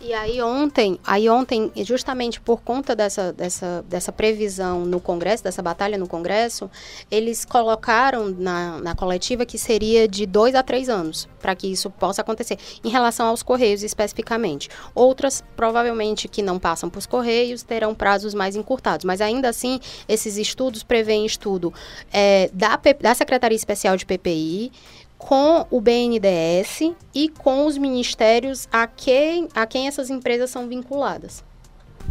E 0.01 0.13
aí 0.13 0.41
ontem, 0.41 0.97
aí 1.05 1.29
ontem, 1.29 1.69
justamente 1.83 2.39
por 2.39 2.61
conta 2.61 2.95
dessa, 2.95 3.33
dessa, 3.33 3.83
dessa 3.89 4.13
previsão 4.13 4.85
no 4.85 4.97
Congresso, 4.97 5.43
dessa 5.43 5.61
batalha 5.61 5.97
no 5.97 6.07
Congresso, 6.07 6.71
eles 7.11 7.43
colocaram 7.43 8.29
na, 8.29 8.77
na 8.77 8.95
coletiva 8.95 9.45
que 9.45 9.57
seria 9.57 10.07
de 10.07 10.25
dois 10.25 10.55
a 10.55 10.63
três 10.63 10.87
anos 10.87 11.27
para 11.41 11.53
que 11.53 11.67
isso 11.67 11.89
possa 11.89 12.21
acontecer, 12.21 12.57
em 12.81 12.89
relação 12.89 13.27
aos 13.27 13.43
Correios 13.43 13.83
especificamente. 13.83 14.69
Outras, 14.95 15.43
provavelmente, 15.55 16.29
que 16.29 16.41
não 16.41 16.57
passam 16.57 16.89
para 16.89 16.99
os 16.99 17.05
Correios, 17.05 17.61
terão 17.63 17.93
prazos 17.93 18.33
mais 18.33 18.55
encurtados, 18.55 19.03
mas 19.03 19.19
ainda 19.19 19.49
assim, 19.49 19.81
esses 20.07 20.37
estudos 20.37 20.81
prevêem 20.81 21.25
estudo 21.25 21.73
é, 22.11 22.49
da, 22.53 22.79
da 23.01 23.13
Secretaria 23.13 23.55
Especial 23.55 23.97
de 23.97 24.05
PPI, 24.05 24.71
com 25.19 25.67
o 25.69 25.81
BNDES 25.81 26.93
e 27.13 27.29
com 27.29 27.67
os 27.67 27.77
ministérios 27.77 28.67
a 28.71 28.87
quem, 28.87 29.49
a 29.53 29.67
quem 29.67 29.87
essas 29.87 30.09
empresas 30.09 30.49
são 30.49 30.67
vinculadas. 30.67 31.43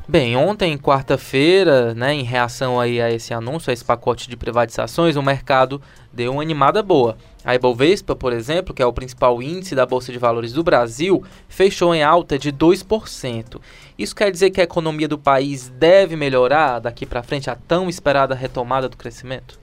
Bem, 0.06 0.36
ontem, 0.36 0.78
quarta-feira, 0.78 1.94
né, 1.94 2.14
em 2.14 2.22
reação 2.22 2.78
aí 2.80 3.00
a 3.00 3.10
esse 3.10 3.34
anúncio, 3.34 3.70
a 3.70 3.72
esse 3.72 3.84
pacote 3.84 4.28
de 4.28 4.36
privatizações, 4.36 5.16
o 5.16 5.22
mercado 5.22 5.82
deu 6.12 6.32
uma 6.32 6.42
animada 6.42 6.82
boa. 6.82 7.18
A 7.44 7.54
Ibovespa, 7.54 8.14
por 8.14 8.32
exemplo, 8.32 8.72
que 8.72 8.82
é 8.82 8.86
o 8.86 8.92
principal 8.92 9.42
índice 9.42 9.74
da 9.74 9.84
Bolsa 9.84 10.12
de 10.12 10.18
Valores 10.18 10.52
do 10.52 10.62
Brasil, 10.62 11.22
fechou 11.48 11.94
em 11.94 12.02
alta 12.02 12.38
de 12.38 12.52
2%. 12.52 13.60
Isso 13.98 14.14
quer 14.14 14.30
dizer 14.30 14.50
que 14.50 14.60
a 14.60 14.64
economia 14.64 15.08
do 15.08 15.18
país 15.18 15.68
deve 15.68 16.16
melhorar 16.16 16.78
daqui 16.78 17.04
para 17.04 17.22
frente 17.22 17.50
a 17.50 17.56
tão 17.56 17.88
esperada 17.88 18.34
retomada 18.34 18.88
do 18.88 18.96
crescimento? 18.96 19.58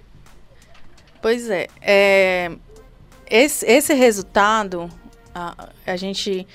Pois 1.23 1.49
é, 1.49 1.67
é 1.81 2.51
esse, 3.29 3.65
esse 3.65 3.93
resultado, 3.93 4.89
a, 5.33 5.69
a, 5.85 5.95
gente, 5.95 6.47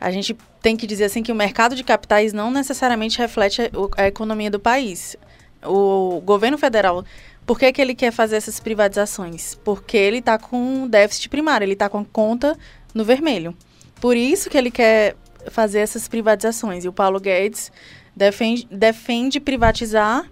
a 0.00 0.10
gente 0.10 0.36
tem 0.60 0.76
que 0.76 0.86
dizer 0.86 1.04
assim 1.04 1.22
que 1.22 1.32
o 1.32 1.34
mercado 1.34 1.74
de 1.74 1.84
capitais 1.84 2.32
não 2.32 2.50
necessariamente 2.50 3.18
reflete 3.18 3.62
a, 3.62 4.02
a 4.02 4.06
economia 4.06 4.50
do 4.50 4.58
país. 4.58 5.16
O 5.62 6.20
governo 6.22 6.58
federal, 6.58 7.04
por 7.46 7.58
que, 7.58 7.72
que 7.72 7.80
ele 7.80 7.94
quer 7.94 8.10
fazer 8.10 8.36
essas 8.36 8.60
privatizações? 8.60 9.54
Porque 9.54 9.96
ele 9.96 10.18
está 10.18 10.38
com 10.38 10.88
déficit 10.88 11.28
primário, 11.28 11.64
ele 11.64 11.74
está 11.74 11.88
com 11.88 12.04
conta 12.04 12.56
no 12.92 13.04
vermelho. 13.04 13.56
Por 14.00 14.16
isso 14.16 14.50
que 14.50 14.58
ele 14.58 14.70
quer 14.70 15.16
fazer 15.50 15.80
essas 15.80 16.08
privatizações. 16.08 16.84
E 16.84 16.88
o 16.88 16.92
Paulo 16.92 17.20
Guedes 17.20 17.70
defende, 18.16 18.66
defende 18.70 19.40
privatizar 19.40 20.28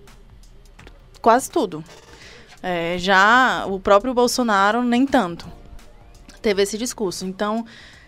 quase 1.21 1.51
tudo. 1.51 1.85
É, 2.63 2.97
já 2.99 3.65
o 3.67 3.81
próprio 3.81 4.15
Bolsonaro, 4.15 4.83
nem 4.83 5.07
tanto 5.07 5.62
teve 6.43 6.63
esse 6.63 6.77
discurso. 6.77 7.25
Então, 7.25 7.65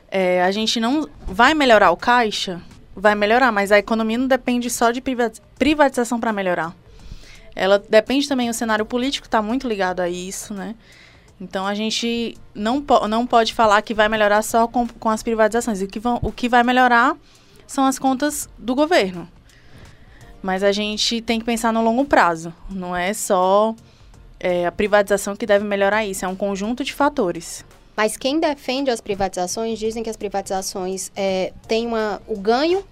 é, 0.09 0.43
a 0.43 0.51
gente 0.51 0.79
não 0.79 1.09
vai 1.27 1.55
melhorar 1.55 1.91
o 1.91 1.97
caixa, 1.97 2.61
vai 2.95 3.15
melhorar, 3.15 3.51
mas 3.51 3.73
a 3.73 3.79
economia 3.79 4.19
não 4.19 4.27
depende 4.27 4.69
só 4.69 4.91
de 4.91 5.03
privatização 5.59 6.21
para 6.21 6.33
melhorar. 6.33 6.75
Ela 7.57 7.79
depende 7.79 8.29
também, 8.29 8.51
o 8.51 8.55
cenário 8.55 8.85
político 8.85 9.27
está 9.27 9.41
muito 9.41 9.69
ligado 9.69 10.01
a 10.01 10.09
isso, 10.09 10.53
né? 10.53 10.75
Então 11.41 11.67
a 11.67 11.75
gente 11.75 12.37
não, 12.55 12.81
po 12.81 13.07
não 13.09 13.27
pode 13.27 13.53
falar 13.53 13.83
que 13.83 13.95
vai 13.95 14.09
melhorar 14.09 14.43
só 14.43 14.67
com, 14.67 14.87
com 14.87 15.09
as 15.09 15.23
privatizações. 15.23 15.83
O 15.83 15.87
que, 15.87 15.99
vão, 15.99 16.19
o 16.23 16.33
que 16.33 16.49
vai 16.49 16.63
melhorar 16.63 17.17
são 17.67 17.85
as 17.85 17.99
contas 17.99 18.49
do 18.59 18.75
governo. 18.75 19.29
Mas 20.43 20.63
a 20.63 20.73
gente 20.73 21.21
tem 21.21 21.39
que 21.39 21.45
pensar 21.45 21.73
no 21.73 21.83
longo 21.83 22.05
prazo. 22.05 22.53
Não 22.71 22.95
é 22.95 23.13
só 23.15 23.75
é, 24.39 24.67
a 24.67 24.73
privatização 24.73 25.35
que 25.35 25.47
deve 25.47 25.65
melhorar 25.65 26.05
isso, 26.05 26.25
é 26.25 26.29
um 26.29 26.37
conjunto 26.37 26.85
de 26.85 26.93
fatores. 26.93 27.65
Mas 27.97 28.17
quem 28.17 28.41
defende 28.41 28.91
as 28.91 29.01
privatizações 29.01 29.79
dizem 29.79 30.03
que 30.03 30.11
as 30.11 30.17
privatizações 30.17 31.11
é, 31.15 31.53
têm 31.69 31.87
uma, 31.87 32.21
o 32.27 32.37
ganho 32.39 32.85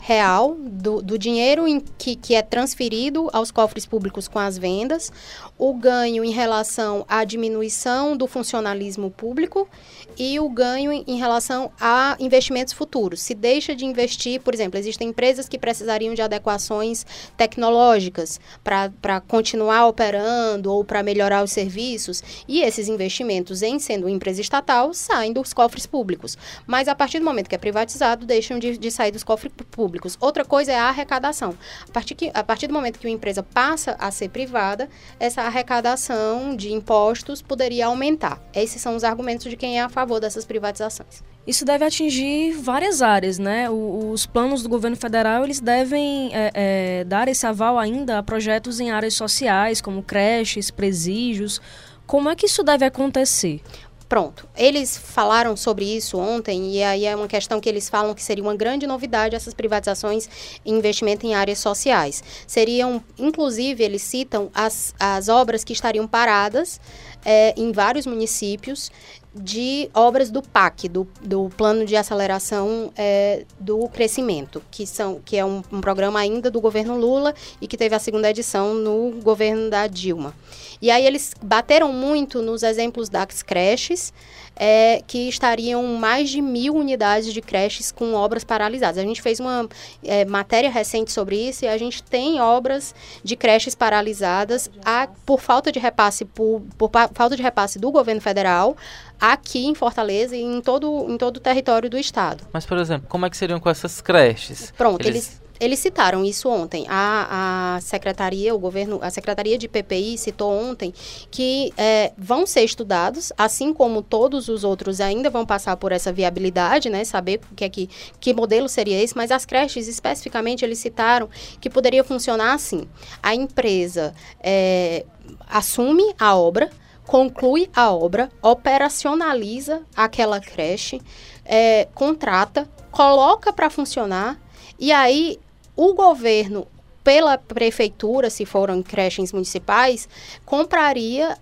real 0.00 0.56
do, 0.58 1.02
do 1.02 1.18
dinheiro 1.18 1.64
que, 1.98 2.16
que 2.16 2.34
é 2.34 2.42
transferido 2.42 3.28
aos 3.32 3.50
cofres 3.50 3.84
públicos 3.84 4.26
com 4.26 4.38
as 4.38 4.56
vendas, 4.56 5.12
o 5.60 5.74
ganho 5.74 6.24
em 6.24 6.30
relação 6.30 7.04
à 7.06 7.22
diminuição 7.22 8.16
do 8.16 8.26
funcionalismo 8.26 9.10
público 9.10 9.68
e 10.16 10.40
o 10.40 10.48
ganho 10.48 10.90
em 10.90 11.18
relação 11.18 11.70
a 11.78 12.16
investimentos 12.18 12.72
futuros. 12.72 13.20
Se 13.20 13.34
deixa 13.34 13.76
de 13.76 13.84
investir, 13.84 14.40
por 14.40 14.54
exemplo, 14.54 14.78
existem 14.78 15.08
empresas 15.08 15.50
que 15.50 15.58
precisariam 15.58 16.14
de 16.14 16.22
adequações 16.22 17.04
tecnológicas 17.36 18.40
para 18.64 19.20
continuar 19.20 19.86
operando 19.86 20.72
ou 20.72 20.82
para 20.82 21.02
melhorar 21.02 21.44
os 21.44 21.52
serviços, 21.52 22.22
e 22.48 22.62
esses 22.62 22.88
investimentos, 22.88 23.60
em 23.60 23.78
sendo 23.78 24.08
empresa 24.08 24.40
estatal, 24.40 24.94
saem 24.94 25.30
dos 25.30 25.52
cofres 25.52 25.84
públicos. 25.84 26.38
Mas 26.66 26.88
a 26.88 26.94
partir 26.94 27.18
do 27.18 27.24
momento 27.26 27.48
que 27.48 27.54
é 27.54 27.58
privatizado, 27.58 28.24
deixam 28.24 28.58
de, 28.58 28.78
de 28.78 28.90
sair 28.90 29.12
dos 29.12 29.22
cofres 29.22 29.52
públicos. 29.70 30.16
Outra 30.20 30.42
coisa 30.42 30.72
é 30.72 30.78
a 30.78 30.88
arrecadação. 30.88 31.54
A 31.86 31.92
partir, 31.92 32.14
que, 32.14 32.30
a 32.32 32.42
partir 32.42 32.66
do 32.66 32.72
momento 32.72 32.98
que 32.98 33.06
uma 33.06 33.12
empresa 33.12 33.42
passa 33.42 33.94
a 33.98 34.10
ser 34.10 34.30
privada, 34.30 34.88
essa 35.18 35.49
arrecadação 35.50 36.56
de 36.56 36.72
impostos 36.72 37.42
poderia 37.42 37.86
aumentar. 37.86 38.40
Esses 38.54 38.80
são 38.80 38.96
os 38.96 39.04
argumentos 39.04 39.50
de 39.50 39.56
quem 39.56 39.78
é 39.78 39.82
a 39.82 39.88
favor 39.88 40.20
dessas 40.20 40.44
privatizações. 40.44 41.22
Isso 41.46 41.64
deve 41.64 41.84
atingir 41.84 42.52
várias 42.52 43.02
áreas, 43.02 43.38
né? 43.38 43.68
Os 43.70 44.26
planos 44.26 44.62
do 44.62 44.68
governo 44.68 44.96
federal 44.96 45.44
eles 45.44 45.58
devem 45.58 46.30
é, 46.32 46.50
é, 46.54 47.04
dar 47.04 47.28
esse 47.28 47.46
aval 47.46 47.78
ainda 47.78 48.18
a 48.18 48.22
projetos 48.22 48.78
em 48.78 48.90
áreas 48.90 49.14
sociais, 49.14 49.80
como 49.80 50.02
creches, 50.02 50.70
presídios. 50.70 51.60
Como 52.06 52.28
é 52.28 52.36
que 52.36 52.46
isso 52.46 52.62
deve 52.62 52.84
acontecer? 52.84 53.60
Pronto. 54.10 54.48
Eles 54.56 54.98
falaram 54.98 55.56
sobre 55.56 55.84
isso 55.84 56.18
ontem 56.18 56.72
e 56.72 56.82
aí 56.82 57.06
é 57.06 57.14
uma 57.14 57.28
questão 57.28 57.60
que 57.60 57.68
eles 57.68 57.88
falam 57.88 58.12
que 58.12 58.20
seria 58.20 58.42
uma 58.42 58.56
grande 58.56 58.84
novidade 58.84 59.36
essas 59.36 59.54
privatizações 59.54 60.28
e 60.64 60.72
investimento 60.72 61.24
em 61.24 61.36
áreas 61.36 61.60
sociais. 61.60 62.20
Seriam, 62.44 63.00
inclusive, 63.16 63.84
eles 63.84 64.02
citam 64.02 64.50
as, 64.52 64.92
as 64.98 65.28
obras 65.28 65.62
que 65.62 65.72
estariam 65.72 66.08
paradas 66.08 66.80
é, 67.24 67.54
em 67.56 67.70
vários 67.70 68.04
municípios 68.04 68.90
de 69.34 69.88
obras 69.94 70.30
do 70.30 70.42
PAC, 70.42 70.88
do, 70.88 71.06
do 71.20 71.50
Plano 71.56 71.84
de 71.86 71.94
Aceleração 71.94 72.92
é, 72.96 73.44
do 73.60 73.88
Crescimento, 73.88 74.62
que, 74.70 74.86
são, 74.86 75.20
que 75.24 75.36
é 75.36 75.44
um, 75.44 75.62
um, 75.70 75.80
programa 75.80 76.18
ainda 76.18 76.50
do 76.50 76.60
governo 76.60 76.96
Lula 76.96 77.34
e 77.60 77.68
que 77.68 77.76
teve 77.76 77.94
a 77.94 77.98
segunda 77.98 78.28
edição 78.28 78.74
no 78.74 79.12
governo 79.22 79.70
da 79.70 79.86
Dilma. 79.86 80.34
E 80.82 80.90
aí 80.90 81.06
eles 81.06 81.32
bateram 81.40 81.92
muito 81.92 82.42
nos 82.42 82.62
exemplos 82.62 83.08
das 83.08 83.42
creches, 83.42 84.12
é, 84.62 85.02
que 85.06 85.26
estariam 85.26 85.82
mais 85.94 86.28
de 86.28 86.42
mil 86.42 86.74
unidades 86.74 87.32
de 87.32 87.40
creches 87.40 87.90
com 87.90 88.12
obras 88.12 88.44
paralisadas. 88.44 88.98
A 88.98 89.06
gente 89.06 89.22
fez 89.22 89.40
uma 89.40 89.66
é, 90.04 90.26
matéria 90.26 90.70
recente 90.70 91.10
sobre 91.10 91.48
isso 91.48 91.64
e 91.64 91.68
a 91.68 91.78
gente 91.78 92.02
tem 92.02 92.38
obras 92.38 92.94
de 93.24 93.36
creches 93.36 93.74
paralisadas 93.74 94.70
a, 94.84 95.08
por 95.24 95.40
falta 95.40 95.72
de 95.72 95.78
repasse 95.78 96.26
por, 96.26 96.60
por 96.76 96.90
falta 97.14 97.34
de 97.34 97.42
repasse 97.42 97.78
do 97.78 97.90
governo 97.90 98.20
federal 98.20 98.76
aqui 99.18 99.64
em 99.64 99.74
Fortaleza 99.74 100.36
e 100.36 100.42
em 100.42 100.60
todo, 100.60 101.06
em 101.08 101.16
todo 101.16 101.38
o 101.38 101.40
território 101.40 101.88
do 101.88 101.96
estado. 101.96 102.44
Mas, 102.52 102.66
por 102.66 102.76
exemplo, 102.76 103.08
como 103.08 103.24
é 103.24 103.30
que 103.30 103.38
seriam 103.38 103.58
com 103.58 103.70
essas 103.70 104.02
creches? 104.02 104.72
Pronto, 104.76 105.06
eles, 105.06 105.40
eles 105.40 105.49
eles 105.60 105.78
citaram 105.78 106.24
isso 106.24 106.48
ontem. 106.48 106.86
A, 106.88 107.76
a 107.76 107.80
secretaria, 107.82 108.54
o 108.54 108.58
governo, 108.58 108.98
a 109.02 109.10
secretaria 109.10 109.58
de 109.58 109.68
PPI 109.68 110.16
citou 110.16 110.50
ontem 110.50 110.92
que 111.30 111.72
é, 111.76 112.12
vão 112.16 112.46
ser 112.46 112.62
estudados, 112.62 113.30
assim 113.36 113.72
como 113.74 114.02
todos 114.02 114.48
os 114.48 114.64
outros 114.64 115.00
ainda 115.00 115.28
vão 115.28 115.44
passar 115.44 115.76
por 115.76 115.92
essa 115.92 116.10
viabilidade, 116.10 116.88
né? 116.88 117.04
Saber 117.04 117.40
que, 117.54 117.64
é 117.64 117.68
que, 117.68 117.90
que 118.18 118.32
modelo 118.32 118.68
seria 118.68 119.00
esse, 119.02 119.14
mas 119.14 119.30
as 119.30 119.44
creches 119.44 119.86
especificamente 119.86 120.64
eles 120.64 120.78
citaram 120.78 121.28
que 121.60 121.68
poderia 121.68 122.02
funcionar 122.02 122.54
assim. 122.54 122.88
A 123.22 123.34
empresa 123.34 124.14
é, 124.42 125.04
assume 125.46 126.14
a 126.18 126.34
obra, 126.34 126.70
conclui 127.06 127.68
a 127.76 127.92
obra, 127.92 128.30
operacionaliza 128.40 129.82
aquela 129.94 130.40
creche, 130.40 131.02
é, 131.44 131.86
contrata, 131.94 132.66
coloca 132.90 133.52
para 133.52 133.68
funcionar 133.68 134.40
e 134.78 134.92
aí 134.92 135.38
o 135.80 135.94
governo, 135.94 136.66
pela 137.02 137.38
prefeitura, 137.38 138.28
se 138.28 138.44
foram 138.44 138.82
creches 138.82 139.32
municipais, 139.32 140.06
compraria 140.44 141.38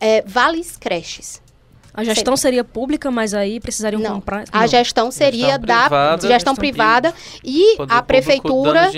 é, 0.00 0.22
vales 0.22 0.76
creches. 0.76 1.40
A 1.94 2.02
gestão 2.02 2.36
seria 2.36 2.64
pública, 2.64 3.08
mas 3.08 3.34
aí 3.34 3.60
precisariam 3.60 4.02
não, 4.02 4.16
comprar. 4.16 4.44
A 4.50 4.66
gestão 4.66 5.12
seria 5.12 5.46
gestão 5.46 5.60
da 5.60 5.80
privada, 5.82 6.12
gestão, 6.12 6.30
gestão 6.30 6.56
privada 6.56 7.14
e 7.44 7.76
a 7.88 8.02
prefeitura 8.02 8.90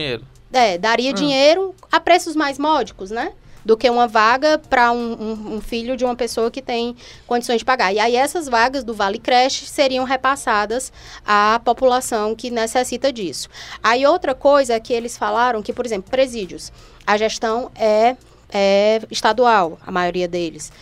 é, 0.50 0.78
daria 0.78 1.10
ah. 1.10 1.14
dinheiro 1.14 1.75
a 1.92 2.00
preços 2.00 2.34
mais 2.34 2.58
módicos, 2.58 3.10
né? 3.10 3.32
Do 3.64 3.76
que 3.76 3.88
uma 3.88 4.06
vaga 4.06 4.58
para 4.58 4.92
um, 4.92 5.12
um, 5.12 5.54
um, 5.56 5.60
filho 5.60 5.96
de 5.96 6.04
uma 6.04 6.16
pessoa 6.16 6.50
que 6.50 6.62
tem 6.62 6.96
condições 7.26 7.58
de 7.58 7.64
pagar. 7.64 7.92
E 7.92 7.98
aí 7.98 8.16
essas 8.16 8.48
vagas 8.48 8.84
do 8.84 8.94
Vale 8.94 9.18
Creche 9.18 9.66
seriam 9.66 10.04
repassadas 10.04 10.92
à 11.26 11.60
população 11.64 12.34
que 12.34 12.50
necessita 12.50 13.12
disso. 13.12 13.48
Aí 13.82 14.06
outra 14.06 14.34
coisa 14.34 14.74
é 14.74 14.80
que 14.80 14.92
eles 14.92 15.16
falaram 15.16 15.62
que, 15.62 15.72
por 15.72 15.84
exemplo, 15.84 16.10
presídios, 16.10 16.72
a 17.06 17.16
gestão 17.16 17.70
é, 17.74 18.16
é 18.52 19.00
estadual, 19.10 19.78
a 19.86 19.90
maioria 19.90 20.28
deles. 20.28 20.72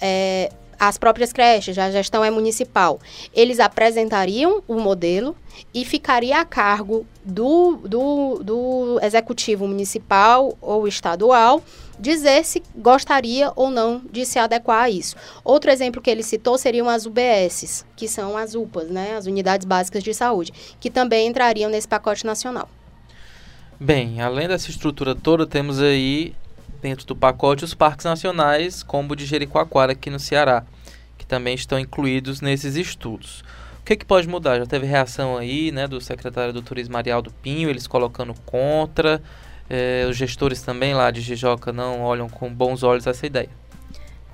É, 0.00 0.50
as 0.82 0.98
próprias 0.98 1.32
creches, 1.32 1.78
a 1.78 1.92
gestão 1.92 2.24
é 2.24 2.30
municipal. 2.30 2.98
Eles 3.32 3.60
apresentariam 3.60 4.64
o 4.66 4.80
modelo 4.80 5.36
e 5.72 5.84
ficaria 5.84 6.40
a 6.40 6.44
cargo 6.44 7.06
do, 7.24 7.76
do, 7.84 8.42
do 8.42 8.98
executivo 9.00 9.68
municipal 9.68 10.58
ou 10.60 10.88
estadual 10.88 11.62
dizer 12.02 12.44
se 12.44 12.60
gostaria 12.76 13.52
ou 13.54 13.70
não 13.70 14.02
de 14.10 14.26
se 14.26 14.36
adequar 14.36 14.82
a 14.82 14.90
isso. 14.90 15.14
Outro 15.44 15.70
exemplo 15.70 16.02
que 16.02 16.10
ele 16.10 16.24
citou 16.24 16.58
seriam 16.58 16.88
as 16.88 17.06
UBSs, 17.06 17.86
que 17.94 18.08
são 18.08 18.36
as 18.36 18.56
UPAs, 18.56 18.90
né, 18.90 19.14
as 19.14 19.26
Unidades 19.26 19.64
Básicas 19.64 20.02
de 20.02 20.12
Saúde, 20.12 20.52
que 20.80 20.90
também 20.90 21.28
entrariam 21.28 21.70
nesse 21.70 21.86
pacote 21.86 22.26
nacional. 22.26 22.68
Bem, 23.78 24.20
além 24.20 24.48
dessa 24.48 24.68
estrutura 24.68 25.14
toda, 25.14 25.46
temos 25.46 25.80
aí 25.80 26.34
dentro 26.82 27.06
do 27.06 27.14
pacote 27.14 27.64
os 27.64 27.72
parques 27.72 28.04
nacionais, 28.04 28.82
como 28.82 29.12
o 29.12 29.16
de 29.16 29.24
Jericoacoara 29.24 29.92
aqui 29.92 30.10
no 30.10 30.18
Ceará, 30.18 30.64
que 31.16 31.24
também 31.24 31.54
estão 31.54 31.78
incluídos 31.78 32.40
nesses 32.40 32.74
estudos. 32.74 33.44
O 33.80 33.84
que, 33.84 33.96
que 33.96 34.04
pode 34.04 34.28
mudar? 34.28 34.58
Já 34.58 34.66
teve 34.66 34.86
reação 34.86 35.36
aí, 35.36 35.70
né, 35.70 35.86
do 35.86 36.00
secretário 36.00 36.52
do 36.52 36.62
Turismo 36.62 36.96
Arialdo 36.96 37.32
Pinho, 37.42 37.70
eles 37.70 37.86
colocando 37.86 38.34
contra. 38.44 39.22
É, 39.74 40.06
os 40.06 40.18
gestores 40.18 40.60
também 40.60 40.92
lá 40.92 41.10
de 41.10 41.22
Jijoca 41.22 41.72
não 41.72 42.02
olham 42.02 42.28
com 42.28 42.52
bons 42.52 42.82
olhos 42.82 43.06
essa 43.06 43.26
ideia. 43.26 43.48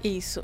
Isso. 0.03 0.43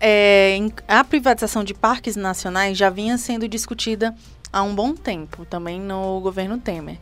É, 0.00 0.58
a 0.88 1.04
privatização 1.04 1.62
de 1.62 1.72
parques 1.72 2.16
nacionais 2.16 2.76
já 2.76 2.90
vinha 2.90 3.16
sendo 3.16 3.46
discutida 3.46 4.12
há 4.52 4.60
um 4.64 4.74
bom 4.74 4.92
tempo, 4.92 5.44
também 5.44 5.80
no 5.80 6.20
governo 6.20 6.58
Temer. 6.58 6.98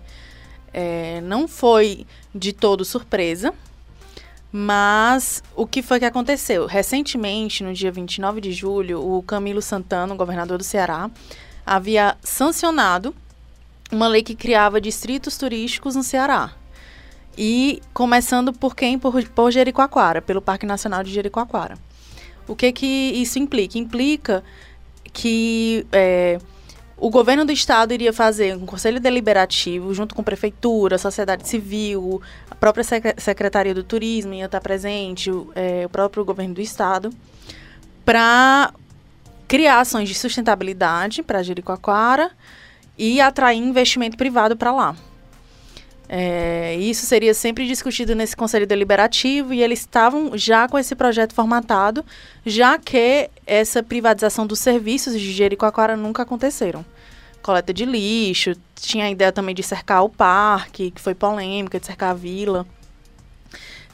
É, 0.75 1.23
não 1.23 1.49
foi 1.49 2.07
de 2.35 2.53
todo 2.53 2.85
surpresa, 2.85 3.55
mas 4.53 5.43
o 5.55 5.67
que 5.67 5.81
foi 5.81 5.99
que 5.99 6.05
aconteceu? 6.05 6.67
Recentemente, 6.67 7.65
no 7.65 7.73
dia 7.73 7.91
29 7.91 8.43
de 8.43 8.53
julho, 8.53 9.01
o 9.01 9.23
Camilo 9.23 9.63
Santana, 9.63 10.15
governador 10.15 10.59
do 10.59 10.65
Ceará, 10.65 11.11
havia 11.65 12.15
sancionado 12.23 13.15
uma 13.91 14.07
lei 14.07 14.23
que 14.23 14.35
criava 14.35 14.79
distritos 14.83 15.39
turísticos 15.39 15.97
no 15.97 16.03
Ceará. 16.03 16.53
E 17.37 17.83
começando 17.93 18.52
por 18.52 18.75
quem? 18.75 18.99
Por, 18.99 19.23
por 19.28 19.50
Jericoacoara, 19.50 20.23
pelo 20.23 20.40
Parque 20.40 20.64
Nacional 20.64 21.02
de 21.02 21.12
Jericoacoara. 21.12 21.78
O 22.49 22.55
que 22.55 22.73
que 22.73 22.87
isso 22.87 23.38
implica? 23.38 23.78
Implica 23.78 24.45
que 25.12 25.87
é, 25.93 26.38
o 26.97 27.11
governo 27.11 27.45
do 27.45 27.52
estado 27.52 27.93
iria 27.93 28.12
fazer 28.12 28.57
um 28.57 28.64
conselho 28.64 28.99
deliberativo 28.99 29.93
junto 29.93 30.15
com 30.15 30.23
prefeitura, 30.23 30.97
sociedade 30.97 31.47
civil, 31.47 32.23
a 32.50 32.54
própria 32.54 32.84
secretaria 33.19 33.75
do 33.75 33.84
turismo 33.84 34.32
ia 34.32 34.47
estar 34.47 34.61
presente, 34.61 35.30
o, 35.30 35.50
é, 35.54 35.84
o 35.84 35.89
próprio 35.91 36.25
governo 36.25 36.54
do 36.54 36.61
estado, 36.61 37.11
para 38.04 38.73
criar 39.47 39.80
ações 39.80 40.08
de 40.08 40.15
sustentabilidade 40.15 41.23
para 41.23 41.43
Jericoacoara 41.43 42.30
e 42.97 43.21
atrair 43.21 43.58
investimento 43.58 44.17
privado 44.17 44.56
para 44.56 44.73
lá. 44.73 44.97
É, 46.08 46.76
isso 46.76 47.04
seria 47.04 47.34
sempre 47.34 47.66
discutido 47.66 48.14
nesse 48.14 48.36
conselho 48.36 48.66
deliberativo 48.66 49.52
e 49.52 49.62
eles 49.62 49.80
estavam 49.80 50.38
já 50.38 50.69
com 50.69 50.78
esse 50.78 50.95
projeto 50.95 51.34
formatado, 51.34 52.04
já 52.45 52.78
que 52.78 53.28
essa 53.45 53.82
privatização 53.82 54.47
dos 54.47 54.60
serviços 54.60 55.19
de 55.19 55.32
Jericoacoara 55.32 55.97
nunca 55.97 56.23
aconteceram. 56.23 56.84
Coleta 57.42 57.73
de 57.73 57.84
lixo, 57.84 58.52
tinha 58.75 59.06
a 59.06 59.10
ideia 59.10 59.32
também 59.32 59.54
de 59.54 59.62
cercar 59.62 60.04
o 60.04 60.08
parque, 60.08 60.90
que 60.90 61.00
foi 61.00 61.14
polêmica, 61.14 61.80
de 61.80 61.86
cercar 61.86 62.10
a 62.10 62.14
vila. 62.14 62.66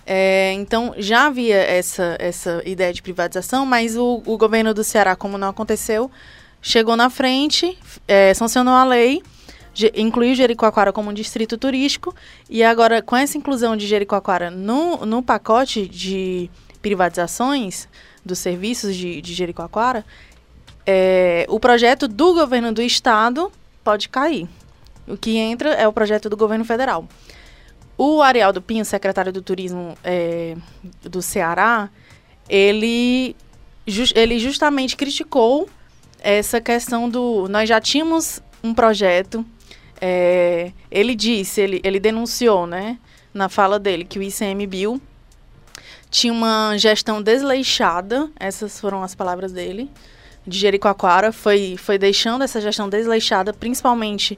É, 0.04 0.52
então 0.52 0.94
já 0.98 1.26
havia 1.26 1.56
essa, 1.56 2.16
essa 2.18 2.60
ideia 2.66 2.92
de 2.92 3.00
privatização, 3.00 3.64
mas 3.64 3.96
o, 3.96 4.22
o 4.26 4.36
governo 4.36 4.74
do 4.74 4.82
Ceará, 4.84 5.14
como 5.16 5.38
não 5.38 5.48
aconteceu, 5.48 6.10
chegou 6.60 6.96
na 6.96 7.08
frente, 7.08 7.78
é, 8.06 8.34
sancionou 8.34 8.74
a 8.74 8.84
lei 8.84 9.22
incluiu 9.94 10.34
Jericoacoara 10.34 10.92
como 10.92 11.10
um 11.10 11.14
distrito 11.14 11.56
turístico 11.56 12.14
e 12.48 12.62
agora 12.62 13.00
com 13.00 13.16
essa 13.16 13.38
inclusão 13.38 13.76
de 13.76 13.86
Jericoacoara 13.86 14.50
no, 14.50 15.06
no 15.06 15.22
pacote 15.22 15.86
de 15.88 16.50
privatizações 16.80 17.88
dos 18.24 18.38
serviços 18.38 18.94
de, 18.94 19.20
de 19.20 19.34
Jericoacoara, 19.34 20.04
é, 20.86 21.46
o 21.48 21.58
projeto 21.58 22.06
do 22.08 22.34
governo 22.34 22.72
do 22.72 22.82
estado 22.82 23.50
pode 23.82 24.08
cair. 24.08 24.48
O 25.06 25.16
que 25.16 25.36
entra 25.36 25.70
é 25.70 25.86
o 25.86 25.92
projeto 25.92 26.28
do 26.28 26.36
governo 26.36 26.64
federal. 26.64 27.06
O 27.96 28.22
Ariel 28.22 28.52
do 28.52 28.62
Pinho, 28.62 28.84
secretário 28.84 29.32
do 29.32 29.42
Turismo 29.42 29.96
é, 30.02 30.56
do 31.02 31.20
Ceará, 31.20 31.88
ele, 32.48 33.36
ju 33.86 34.04
ele 34.14 34.38
justamente 34.38 34.96
criticou 34.96 35.68
essa 36.20 36.60
questão 36.60 37.08
do. 37.08 37.48
Nós 37.48 37.68
já 37.68 37.80
tínhamos 37.80 38.40
um 38.62 38.72
projeto 38.72 39.44
é, 40.04 40.72
ele 40.90 41.14
disse, 41.14 41.60
ele, 41.60 41.80
ele 41.84 42.00
denunciou, 42.00 42.66
né, 42.66 42.98
na 43.32 43.48
fala 43.48 43.78
dele, 43.78 44.04
que 44.04 44.18
o 44.18 44.22
ICMBio 44.22 45.00
tinha 46.10 46.32
uma 46.32 46.76
gestão 46.76 47.22
desleixada, 47.22 48.28
essas 48.38 48.80
foram 48.80 49.04
as 49.04 49.14
palavras 49.14 49.52
dele, 49.52 49.88
de 50.44 50.58
Jericoacoara, 50.58 51.30
foi, 51.30 51.76
foi 51.78 51.98
deixando 51.98 52.42
essa 52.42 52.60
gestão 52.60 52.88
desleixada, 52.88 53.52
principalmente 53.52 54.36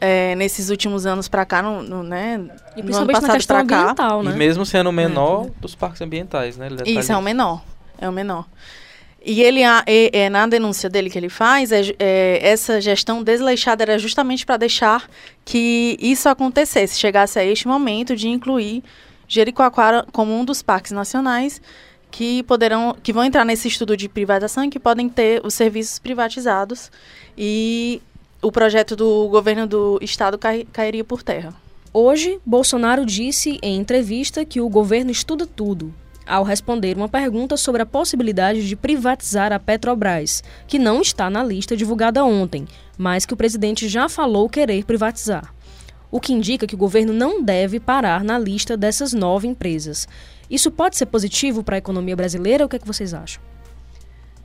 é, 0.00 0.34
nesses 0.34 0.68
últimos 0.68 1.06
anos 1.06 1.28
para 1.28 1.44
cá, 1.46 1.62
no, 1.62 1.80
no, 1.80 2.02
né, 2.02 2.44
e 2.76 2.82
no 2.82 2.96
ano 2.96 3.06
passado 3.06 3.46
para 3.46 3.64
cá. 3.64 3.94
Né? 4.20 4.32
E 4.32 4.34
mesmo 4.34 4.66
sendo 4.66 4.90
o 4.90 4.92
menor 4.92 5.46
é. 5.46 5.50
dos 5.60 5.76
parques 5.76 6.02
ambientais, 6.02 6.56
né? 6.56 6.68
Isso, 6.84 7.12
é 7.12 7.16
o 7.16 7.22
menor, 7.22 7.62
é 7.98 8.08
o 8.08 8.12
menor. 8.12 8.46
E 9.26 9.40
ele, 9.40 9.60
é, 9.86 10.28
na 10.28 10.46
denúncia 10.46 10.90
dele 10.90 11.08
que 11.08 11.16
ele 11.16 11.30
faz, 11.30 11.72
é, 11.72 11.94
é, 11.98 12.40
essa 12.42 12.78
gestão 12.78 13.22
desleixada 13.22 13.82
era 13.82 13.98
justamente 13.98 14.44
para 14.44 14.58
deixar 14.58 15.08
que 15.46 15.96
isso 15.98 16.28
acontecesse, 16.28 16.98
chegasse 16.98 17.38
a 17.38 17.44
este 17.44 17.66
momento 17.66 18.14
de 18.14 18.28
incluir 18.28 18.84
Jericoacoara 19.26 20.06
como 20.12 20.38
um 20.38 20.44
dos 20.44 20.60
parques 20.60 20.92
nacionais 20.92 21.60
que 22.10 22.42
poderão, 22.42 22.94
que 23.02 23.14
vão 23.14 23.24
entrar 23.24 23.46
nesse 23.46 23.66
estudo 23.66 23.96
de 23.96 24.10
privatização 24.10 24.64
e 24.64 24.68
que 24.68 24.78
podem 24.78 25.08
ter 25.08 25.40
os 25.44 25.54
serviços 25.54 25.98
privatizados 25.98 26.90
e 27.36 28.02
o 28.42 28.52
projeto 28.52 28.94
do 28.94 29.26
governo 29.28 29.66
do 29.66 29.98
estado 30.02 30.36
cai, 30.36 30.66
cairia 30.70 31.02
por 31.02 31.22
terra. 31.22 31.54
Hoje, 31.92 32.38
Bolsonaro 32.44 33.06
disse 33.06 33.58
em 33.62 33.76
entrevista 33.78 34.44
que 34.44 34.60
o 34.60 34.68
governo 34.68 35.10
estuda 35.10 35.46
tudo, 35.46 35.94
ao 36.26 36.44
responder 36.44 36.96
uma 36.96 37.08
pergunta 37.08 37.56
sobre 37.56 37.82
a 37.82 37.86
possibilidade 37.86 38.66
de 38.66 38.76
privatizar 38.76 39.52
a 39.52 39.58
Petrobras, 39.58 40.42
que 40.66 40.78
não 40.78 41.00
está 41.00 41.28
na 41.28 41.42
lista 41.42 41.76
divulgada 41.76 42.24
ontem, 42.24 42.66
mas 42.96 43.26
que 43.26 43.34
o 43.34 43.36
presidente 43.36 43.88
já 43.88 44.08
falou 44.08 44.48
querer 44.48 44.84
privatizar. 44.84 45.54
O 46.10 46.20
que 46.20 46.32
indica 46.32 46.66
que 46.66 46.74
o 46.74 46.78
governo 46.78 47.12
não 47.12 47.42
deve 47.42 47.80
parar 47.80 48.22
na 48.22 48.38
lista 48.38 48.76
dessas 48.76 49.12
nove 49.12 49.48
empresas. 49.48 50.06
Isso 50.48 50.70
pode 50.70 50.96
ser 50.96 51.06
positivo 51.06 51.64
para 51.64 51.76
a 51.76 51.78
economia 51.78 52.14
brasileira? 52.14 52.64
O 52.64 52.68
que, 52.68 52.76
é 52.76 52.78
que 52.78 52.86
vocês 52.86 53.12
acham? 53.12 53.42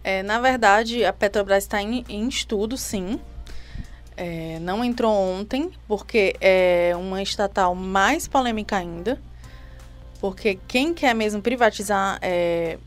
É, 0.03 0.23
na 0.23 0.39
verdade, 0.39 1.05
a 1.05 1.13
Petrobras 1.13 1.63
está 1.65 1.81
em, 1.81 2.03
em, 2.09 2.27
estudo, 2.27 2.77
sim. 2.77 3.19
É, 4.17 4.57
não 4.59 4.83
entrou 4.83 5.13
ontem, 5.13 5.69
porque 5.87 6.35
é 6.41 6.93
uma 6.95 7.21
estatal 7.21 7.75
mais 7.75 8.27
polêmica 8.27 8.77
ainda. 8.77 9.21
Porque 10.19 10.59
quem 10.67 10.93
quer 10.93 11.15
mesmo 11.15 11.41
privatizar 11.41 12.19
é, 12.21 12.77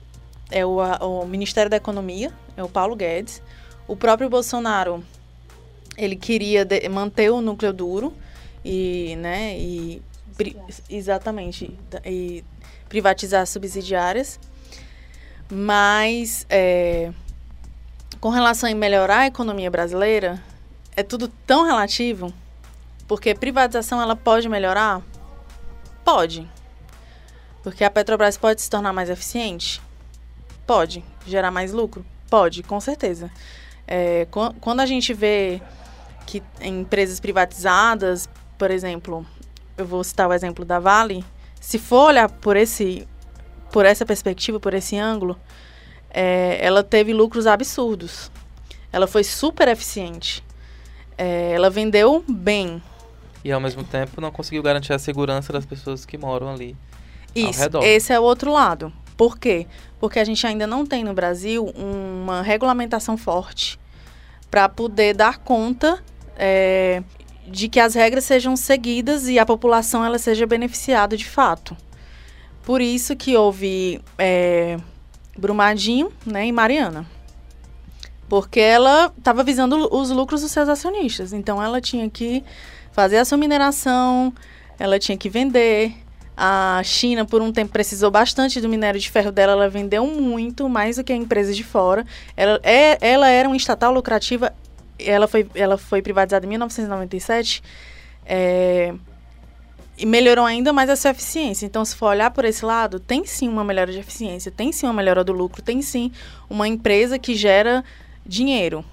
é 0.50 0.64
o, 0.66 0.78
o 0.78 1.26
Ministério 1.26 1.70
da 1.70 1.76
Economia, 1.76 2.30
é 2.56 2.62
o 2.62 2.68
Paulo 2.68 2.94
Guedes. 2.94 3.42
O 3.88 3.96
próprio 3.96 4.28
Bolsonaro, 4.28 5.02
ele 5.96 6.14
queria 6.14 6.64
de, 6.64 6.88
manter 6.88 7.30
o 7.30 7.40
núcleo 7.40 7.72
duro 7.72 8.12
e, 8.64 9.16
né, 9.16 9.58
e 9.58 10.02
exatamente, 10.88 11.76
e 12.04 12.44
privatizar 12.88 13.46
subsidiárias. 13.46 14.38
Mas, 15.50 16.46
é, 16.48 17.12
com 18.20 18.28
relação 18.28 18.70
a 18.70 18.74
melhorar 18.74 19.20
a 19.20 19.26
economia 19.26 19.70
brasileira, 19.70 20.42
é 20.94 21.02
tudo 21.02 21.28
tão 21.46 21.64
relativo, 21.64 22.32
porque 23.08 23.34
privatização 23.34 24.00
ela 24.00 24.14
pode 24.14 24.48
melhorar? 24.48 25.02
Pode. 26.04 26.48
Porque 27.62 27.84
a 27.84 27.90
Petrobras 27.90 28.36
pode 28.36 28.60
se 28.60 28.68
tornar 28.68 28.92
mais 28.92 29.08
eficiente? 29.08 29.80
Pode. 30.66 31.04
Gerar 31.26 31.50
mais 31.50 31.72
lucro? 31.72 32.04
Pode, 32.28 32.62
com 32.62 32.80
certeza. 32.80 33.30
É, 33.86 34.26
quando 34.60 34.80
a 34.80 34.86
gente 34.86 35.12
vê 35.12 35.60
que 36.26 36.42
empresas 36.60 37.20
privatizadas, 37.20 38.28
por 38.56 38.70
exemplo, 38.70 39.26
eu 39.76 39.86
vou 39.86 40.02
citar 40.02 40.28
o 40.28 40.32
exemplo 40.32 40.64
da 40.64 40.78
Vale, 40.78 41.24
se 41.60 41.78
for 41.78 42.08
olhar 42.08 42.28
por 42.28 42.56
esse 42.56 43.06
por 43.70 43.86
essa 43.86 44.04
perspectiva, 44.04 44.60
por 44.60 44.74
esse 44.74 44.98
ângulo, 44.98 45.38
é, 46.10 46.58
ela 46.60 46.82
teve 46.84 47.14
lucros 47.14 47.46
absurdos. 47.46 48.30
Ela 48.92 49.06
foi 49.06 49.24
super 49.24 49.66
eficiente. 49.66 50.44
É, 51.16 51.52
ela 51.52 51.70
vendeu 51.70 52.22
bem. 52.28 52.82
E 53.42 53.50
ao 53.50 53.60
mesmo 53.60 53.82
tempo 53.82 54.20
não 54.20 54.30
conseguiu 54.30 54.62
garantir 54.62 54.92
a 54.92 54.98
segurança 54.98 55.52
das 55.52 55.64
pessoas 55.64 56.04
que 56.04 56.18
moram 56.18 56.50
ali. 56.50 56.76
Isso, 57.34 57.62
esse 57.82 58.12
é 58.12 58.20
o 58.20 58.22
outro 58.22 58.52
lado. 58.52 58.92
Por 59.16 59.38
quê? 59.38 59.66
Porque 60.00 60.18
a 60.18 60.24
gente 60.24 60.46
ainda 60.46 60.66
não 60.66 60.84
tem 60.84 61.04
no 61.04 61.14
Brasil 61.14 61.72
uma 61.76 62.42
regulamentação 62.42 63.16
forte 63.16 63.78
para 64.50 64.68
poder 64.68 65.14
dar 65.14 65.38
conta 65.38 66.02
é, 66.36 67.02
de 67.46 67.68
que 67.68 67.80
as 67.80 67.94
regras 67.94 68.24
sejam 68.24 68.56
seguidas 68.56 69.28
e 69.28 69.38
a 69.38 69.46
população 69.46 70.04
ela 70.04 70.18
seja 70.18 70.46
beneficiada 70.46 71.16
de 71.16 71.24
fato. 71.24 71.76
Por 72.62 72.80
isso 72.80 73.16
que 73.16 73.36
houve 73.36 74.00
é, 74.18 74.78
Brumadinho 75.36 76.12
né, 76.24 76.46
e 76.46 76.52
Mariana. 76.52 77.06
Porque 78.28 78.60
ela 78.60 79.12
estava 79.16 79.42
visando 79.42 79.88
os 79.94 80.10
lucros 80.10 80.42
dos 80.42 80.50
seus 80.50 80.68
acionistas. 80.68 81.32
Então 81.32 81.62
ela 81.62 81.80
tinha 81.80 82.08
que 82.08 82.42
fazer 82.92 83.18
a 83.18 83.24
sua 83.24 83.36
mineração, 83.38 84.32
ela 84.78 84.98
tinha 84.98 85.18
que 85.18 85.28
vender. 85.28 85.94
A 86.36 86.80
China, 86.84 87.24
por 87.24 87.42
um 87.42 87.52
tempo, 87.52 87.72
precisou 87.72 88.10
bastante 88.10 88.60
do 88.60 88.68
minério 88.68 88.98
de 88.98 89.10
ferro 89.10 89.30
dela. 89.30 89.52
Ela 89.52 89.68
vendeu 89.68 90.06
muito, 90.06 90.68
mais 90.68 90.96
do 90.96 91.04
que 91.04 91.12
a 91.12 91.16
empresa 91.16 91.52
de 91.52 91.62
fora. 91.62 92.06
Ela, 92.36 92.58
é, 92.62 92.98
ela 93.00 93.28
era 93.28 93.48
uma 93.48 93.56
estatal 93.56 93.92
lucrativa. 93.92 94.52
Ela 94.98 95.28
foi, 95.28 95.46
ela 95.54 95.76
foi 95.76 96.00
privatizada 96.00 96.46
em 96.46 96.48
1997. 96.48 97.62
É, 98.24 98.94
e 99.96 100.06
melhorou 100.06 100.44
ainda 100.44 100.72
mais 100.72 100.88
a 100.88 100.96
sua 100.96 101.10
eficiência. 101.10 101.66
Então, 101.66 101.84
se 101.84 101.94
for 101.94 102.06
olhar 102.06 102.30
por 102.30 102.44
esse 102.44 102.64
lado, 102.64 102.98
tem 102.98 103.26
sim 103.26 103.48
uma 103.48 103.62
melhora 103.62 103.92
de 103.92 103.98
eficiência, 103.98 104.50
tem 104.50 104.72
sim 104.72 104.86
uma 104.86 104.92
melhora 104.92 105.22
do 105.22 105.32
lucro, 105.32 105.62
tem 105.62 105.82
sim 105.82 106.10
uma 106.48 106.66
empresa 106.66 107.18
que 107.18 107.34
gera 107.34 107.84
dinheiro. 108.24 108.84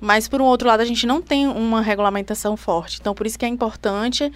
Mas, 0.00 0.28
por 0.28 0.40
um 0.40 0.44
outro 0.44 0.68
lado, 0.68 0.80
a 0.80 0.84
gente 0.84 1.06
não 1.06 1.20
tem 1.20 1.48
uma 1.48 1.80
regulamentação 1.80 2.56
forte. 2.56 2.98
Então, 3.00 3.14
por 3.14 3.26
isso 3.26 3.38
que 3.38 3.44
é 3.44 3.48
importante 3.48 4.30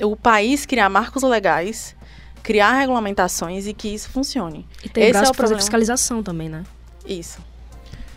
o 0.00 0.16
país 0.16 0.66
criar 0.66 0.88
marcos 0.88 1.22
legais, 1.22 1.96
criar 2.42 2.72
regulamentações 2.72 3.66
e 3.66 3.72
que 3.72 3.88
isso 3.88 4.10
funcione. 4.10 4.66
E 4.84 4.88
tem 4.88 5.10
braço 5.10 5.30
é 5.30 5.34
para 5.34 5.44
fazer 5.44 5.56
fiscalização 5.56 6.22
também, 6.22 6.48
né? 6.48 6.64
Isso, 7.04 7.38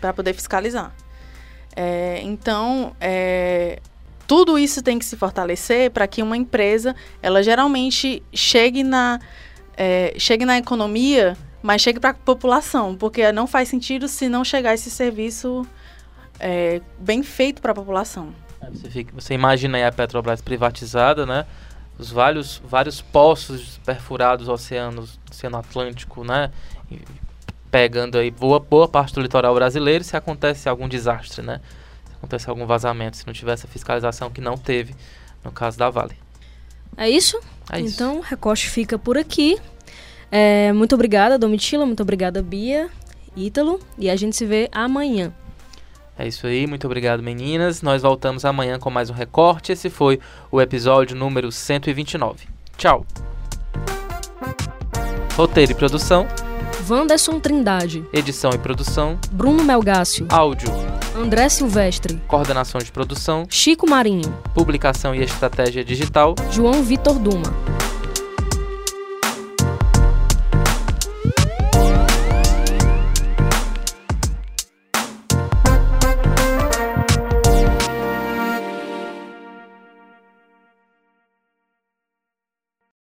para 0.00 0.12
poder 0.12 0.34
fiscalizar. 0.34 0.92
É, 1.74 2.20
então, 2.22 2.94
é, 3.00 3.80
tudo 4.26 4.58
isso 4.58 4.82
tem 4.82 4.98
que 4.98 5.04
se 5.04 5.16
fortalecer 5.16 5.90
para 5.90 6.06
que 6.06 6.22
uma 6.22 6.36
empresa, 6.36 6.94
ela 7.22 7.42
geralmente 7.42 8.22
chegue 8.32 8.84
na, 8.84 9.18
é, 9.76 10.14
chegue 10.18 10.44
na 10.44 10.58
economia, 10.58 11.36
mas 11.62 11.82
chegue 11.82 11.98
para 11.98 12.10
a 12.10 12.14
população, 12.14 12.94
porque 12.94 13.32
não 13.32 13.46
faz 13.46 13.68
sentido 13.68 14.06
se 14.08 14.28
não 14.28 14.44
chegar 14.44 14.74
esse 14.74 14.90
serviço 14.90 15.66
é, 16.38 16.80
bem 16.98 17.22
feito 17.22 17.60
para 17.60 17.72
a 17.72 17.74
população. 17.74 18.32
É, 18.60 18.70
você, 18.70 18.88
fica, 18.88 19.12
você 19.14 19.34
imagina 19.34 19.78
aí 19.78 19.84
a 19.84 19.90
Petrobras 19.92 20.40
privatizada, 20.40 21.26
né? 21.26 21.46
Os 22.00 22.10
vários, 22.10 22.62
vários 22.64 23.02
poços 23.02 23.78
perfurados 23.84 24.48
oceanos, 24.48 25.20
Oceano 25.30 25.58
Atlântico, 25.58 26.24
né? 26.24 26.50
pegando 27.70 28.18
aí 28.18 28.30
boa, 28.30 28.58
boa 28.58 28.88
parte 28.88 29.14
do 29.14 29.20
litoral 29.20 29.54
brasileiro 29.54 30.02
se 30.02 30.16
acontece 30.16 30.68
algum 30.68 30.88
desastre, 30.88 31.42
né? 31.42 31.60
acontece 32.16 32.50
algum 32.50 32.66
vazamento, 32.66 33.16
se 33.16 33.26
não 33.26 33.32
tivesse 33.32 33.66
a 33.66 33.68
fiscalização 33.68 34.30
que 34.30 34.40
não 34.40 34.56
teve 34.56 34.94
no 35.44 35.52
caso 35.52 35.78
da 35.78 35.88
Vale. 35.88 36.16
É 36.96 37.08
isso? 37.08 37.40
É 37.70 37.80
isso. 37.80 37.94
Então, 37.94 38.18
o 38.18 38.20
recorte 38.20 38.68
fica 38.68 38.98
por 38.98 39.16
aqui. 39.16 39.58
É, 40.30 40.72
muito 40.72 40.94
obrigada, 40.94 41.38
Domitila, 41.38 41.86
muito 41.86 42.02
obrigada, 42.02 42.42
Bia, 42.42 42.90
Ítalo, 43.36 43.80
e 43.98 44.10
a 44.10 44.16
gente 44.16 44.36
se 44.36 44.44
vê 44.44 44.68
amanhã. 44.72 45.32
É 46.20 46.28
isso 46.28 46.46
aí, 46.46 46.66
muito 46.66 46.86
obrigado, 46.86 47.22
meninas. 47.22 47.80
Nós 47.80 48.02
voltamos 48.02 48.44
amanhã 48.44 48.78
com 48.78 48.90
mais 48.90 49.08
um 49.08 49.14
recorte. 49.14 49.72
Esse 49.72 49.88
foi 49.88 50.20
o 50.52 50.60
episódio 50.60 51.16
número 51.16 51.50
129. 51.50 52.46
Tchau. 52.76 53.06
Roteiro 55.34 55.72
e 55.72 55.74
produção: 55.74 56.28
Wanderson 56.86 57.40
Trindade. 57.40 58.04
Edição 58.12 58.50
e 58.54 58.58
produção: 58.58 59.18
Bruno 59.32 59.64
Melgácio. 59.64 60.26
Áudio: 60.28 60.68
André 61.16 61.48
Silvestre. 61.48 62.20
Coordenação 62.28 62.82
de 62.82 62.92
produção: 62.92 63.46
Chico 63.48 63.88
Marinho. 63.88 64.30
Publicação 64.54 65.14
e 65.14 65.22
estratégia 65.22 65.82
digital: 65.82 66.34
João 66.50 66.82
Vitor 66.82 67.18
Duma. 67.18 67.79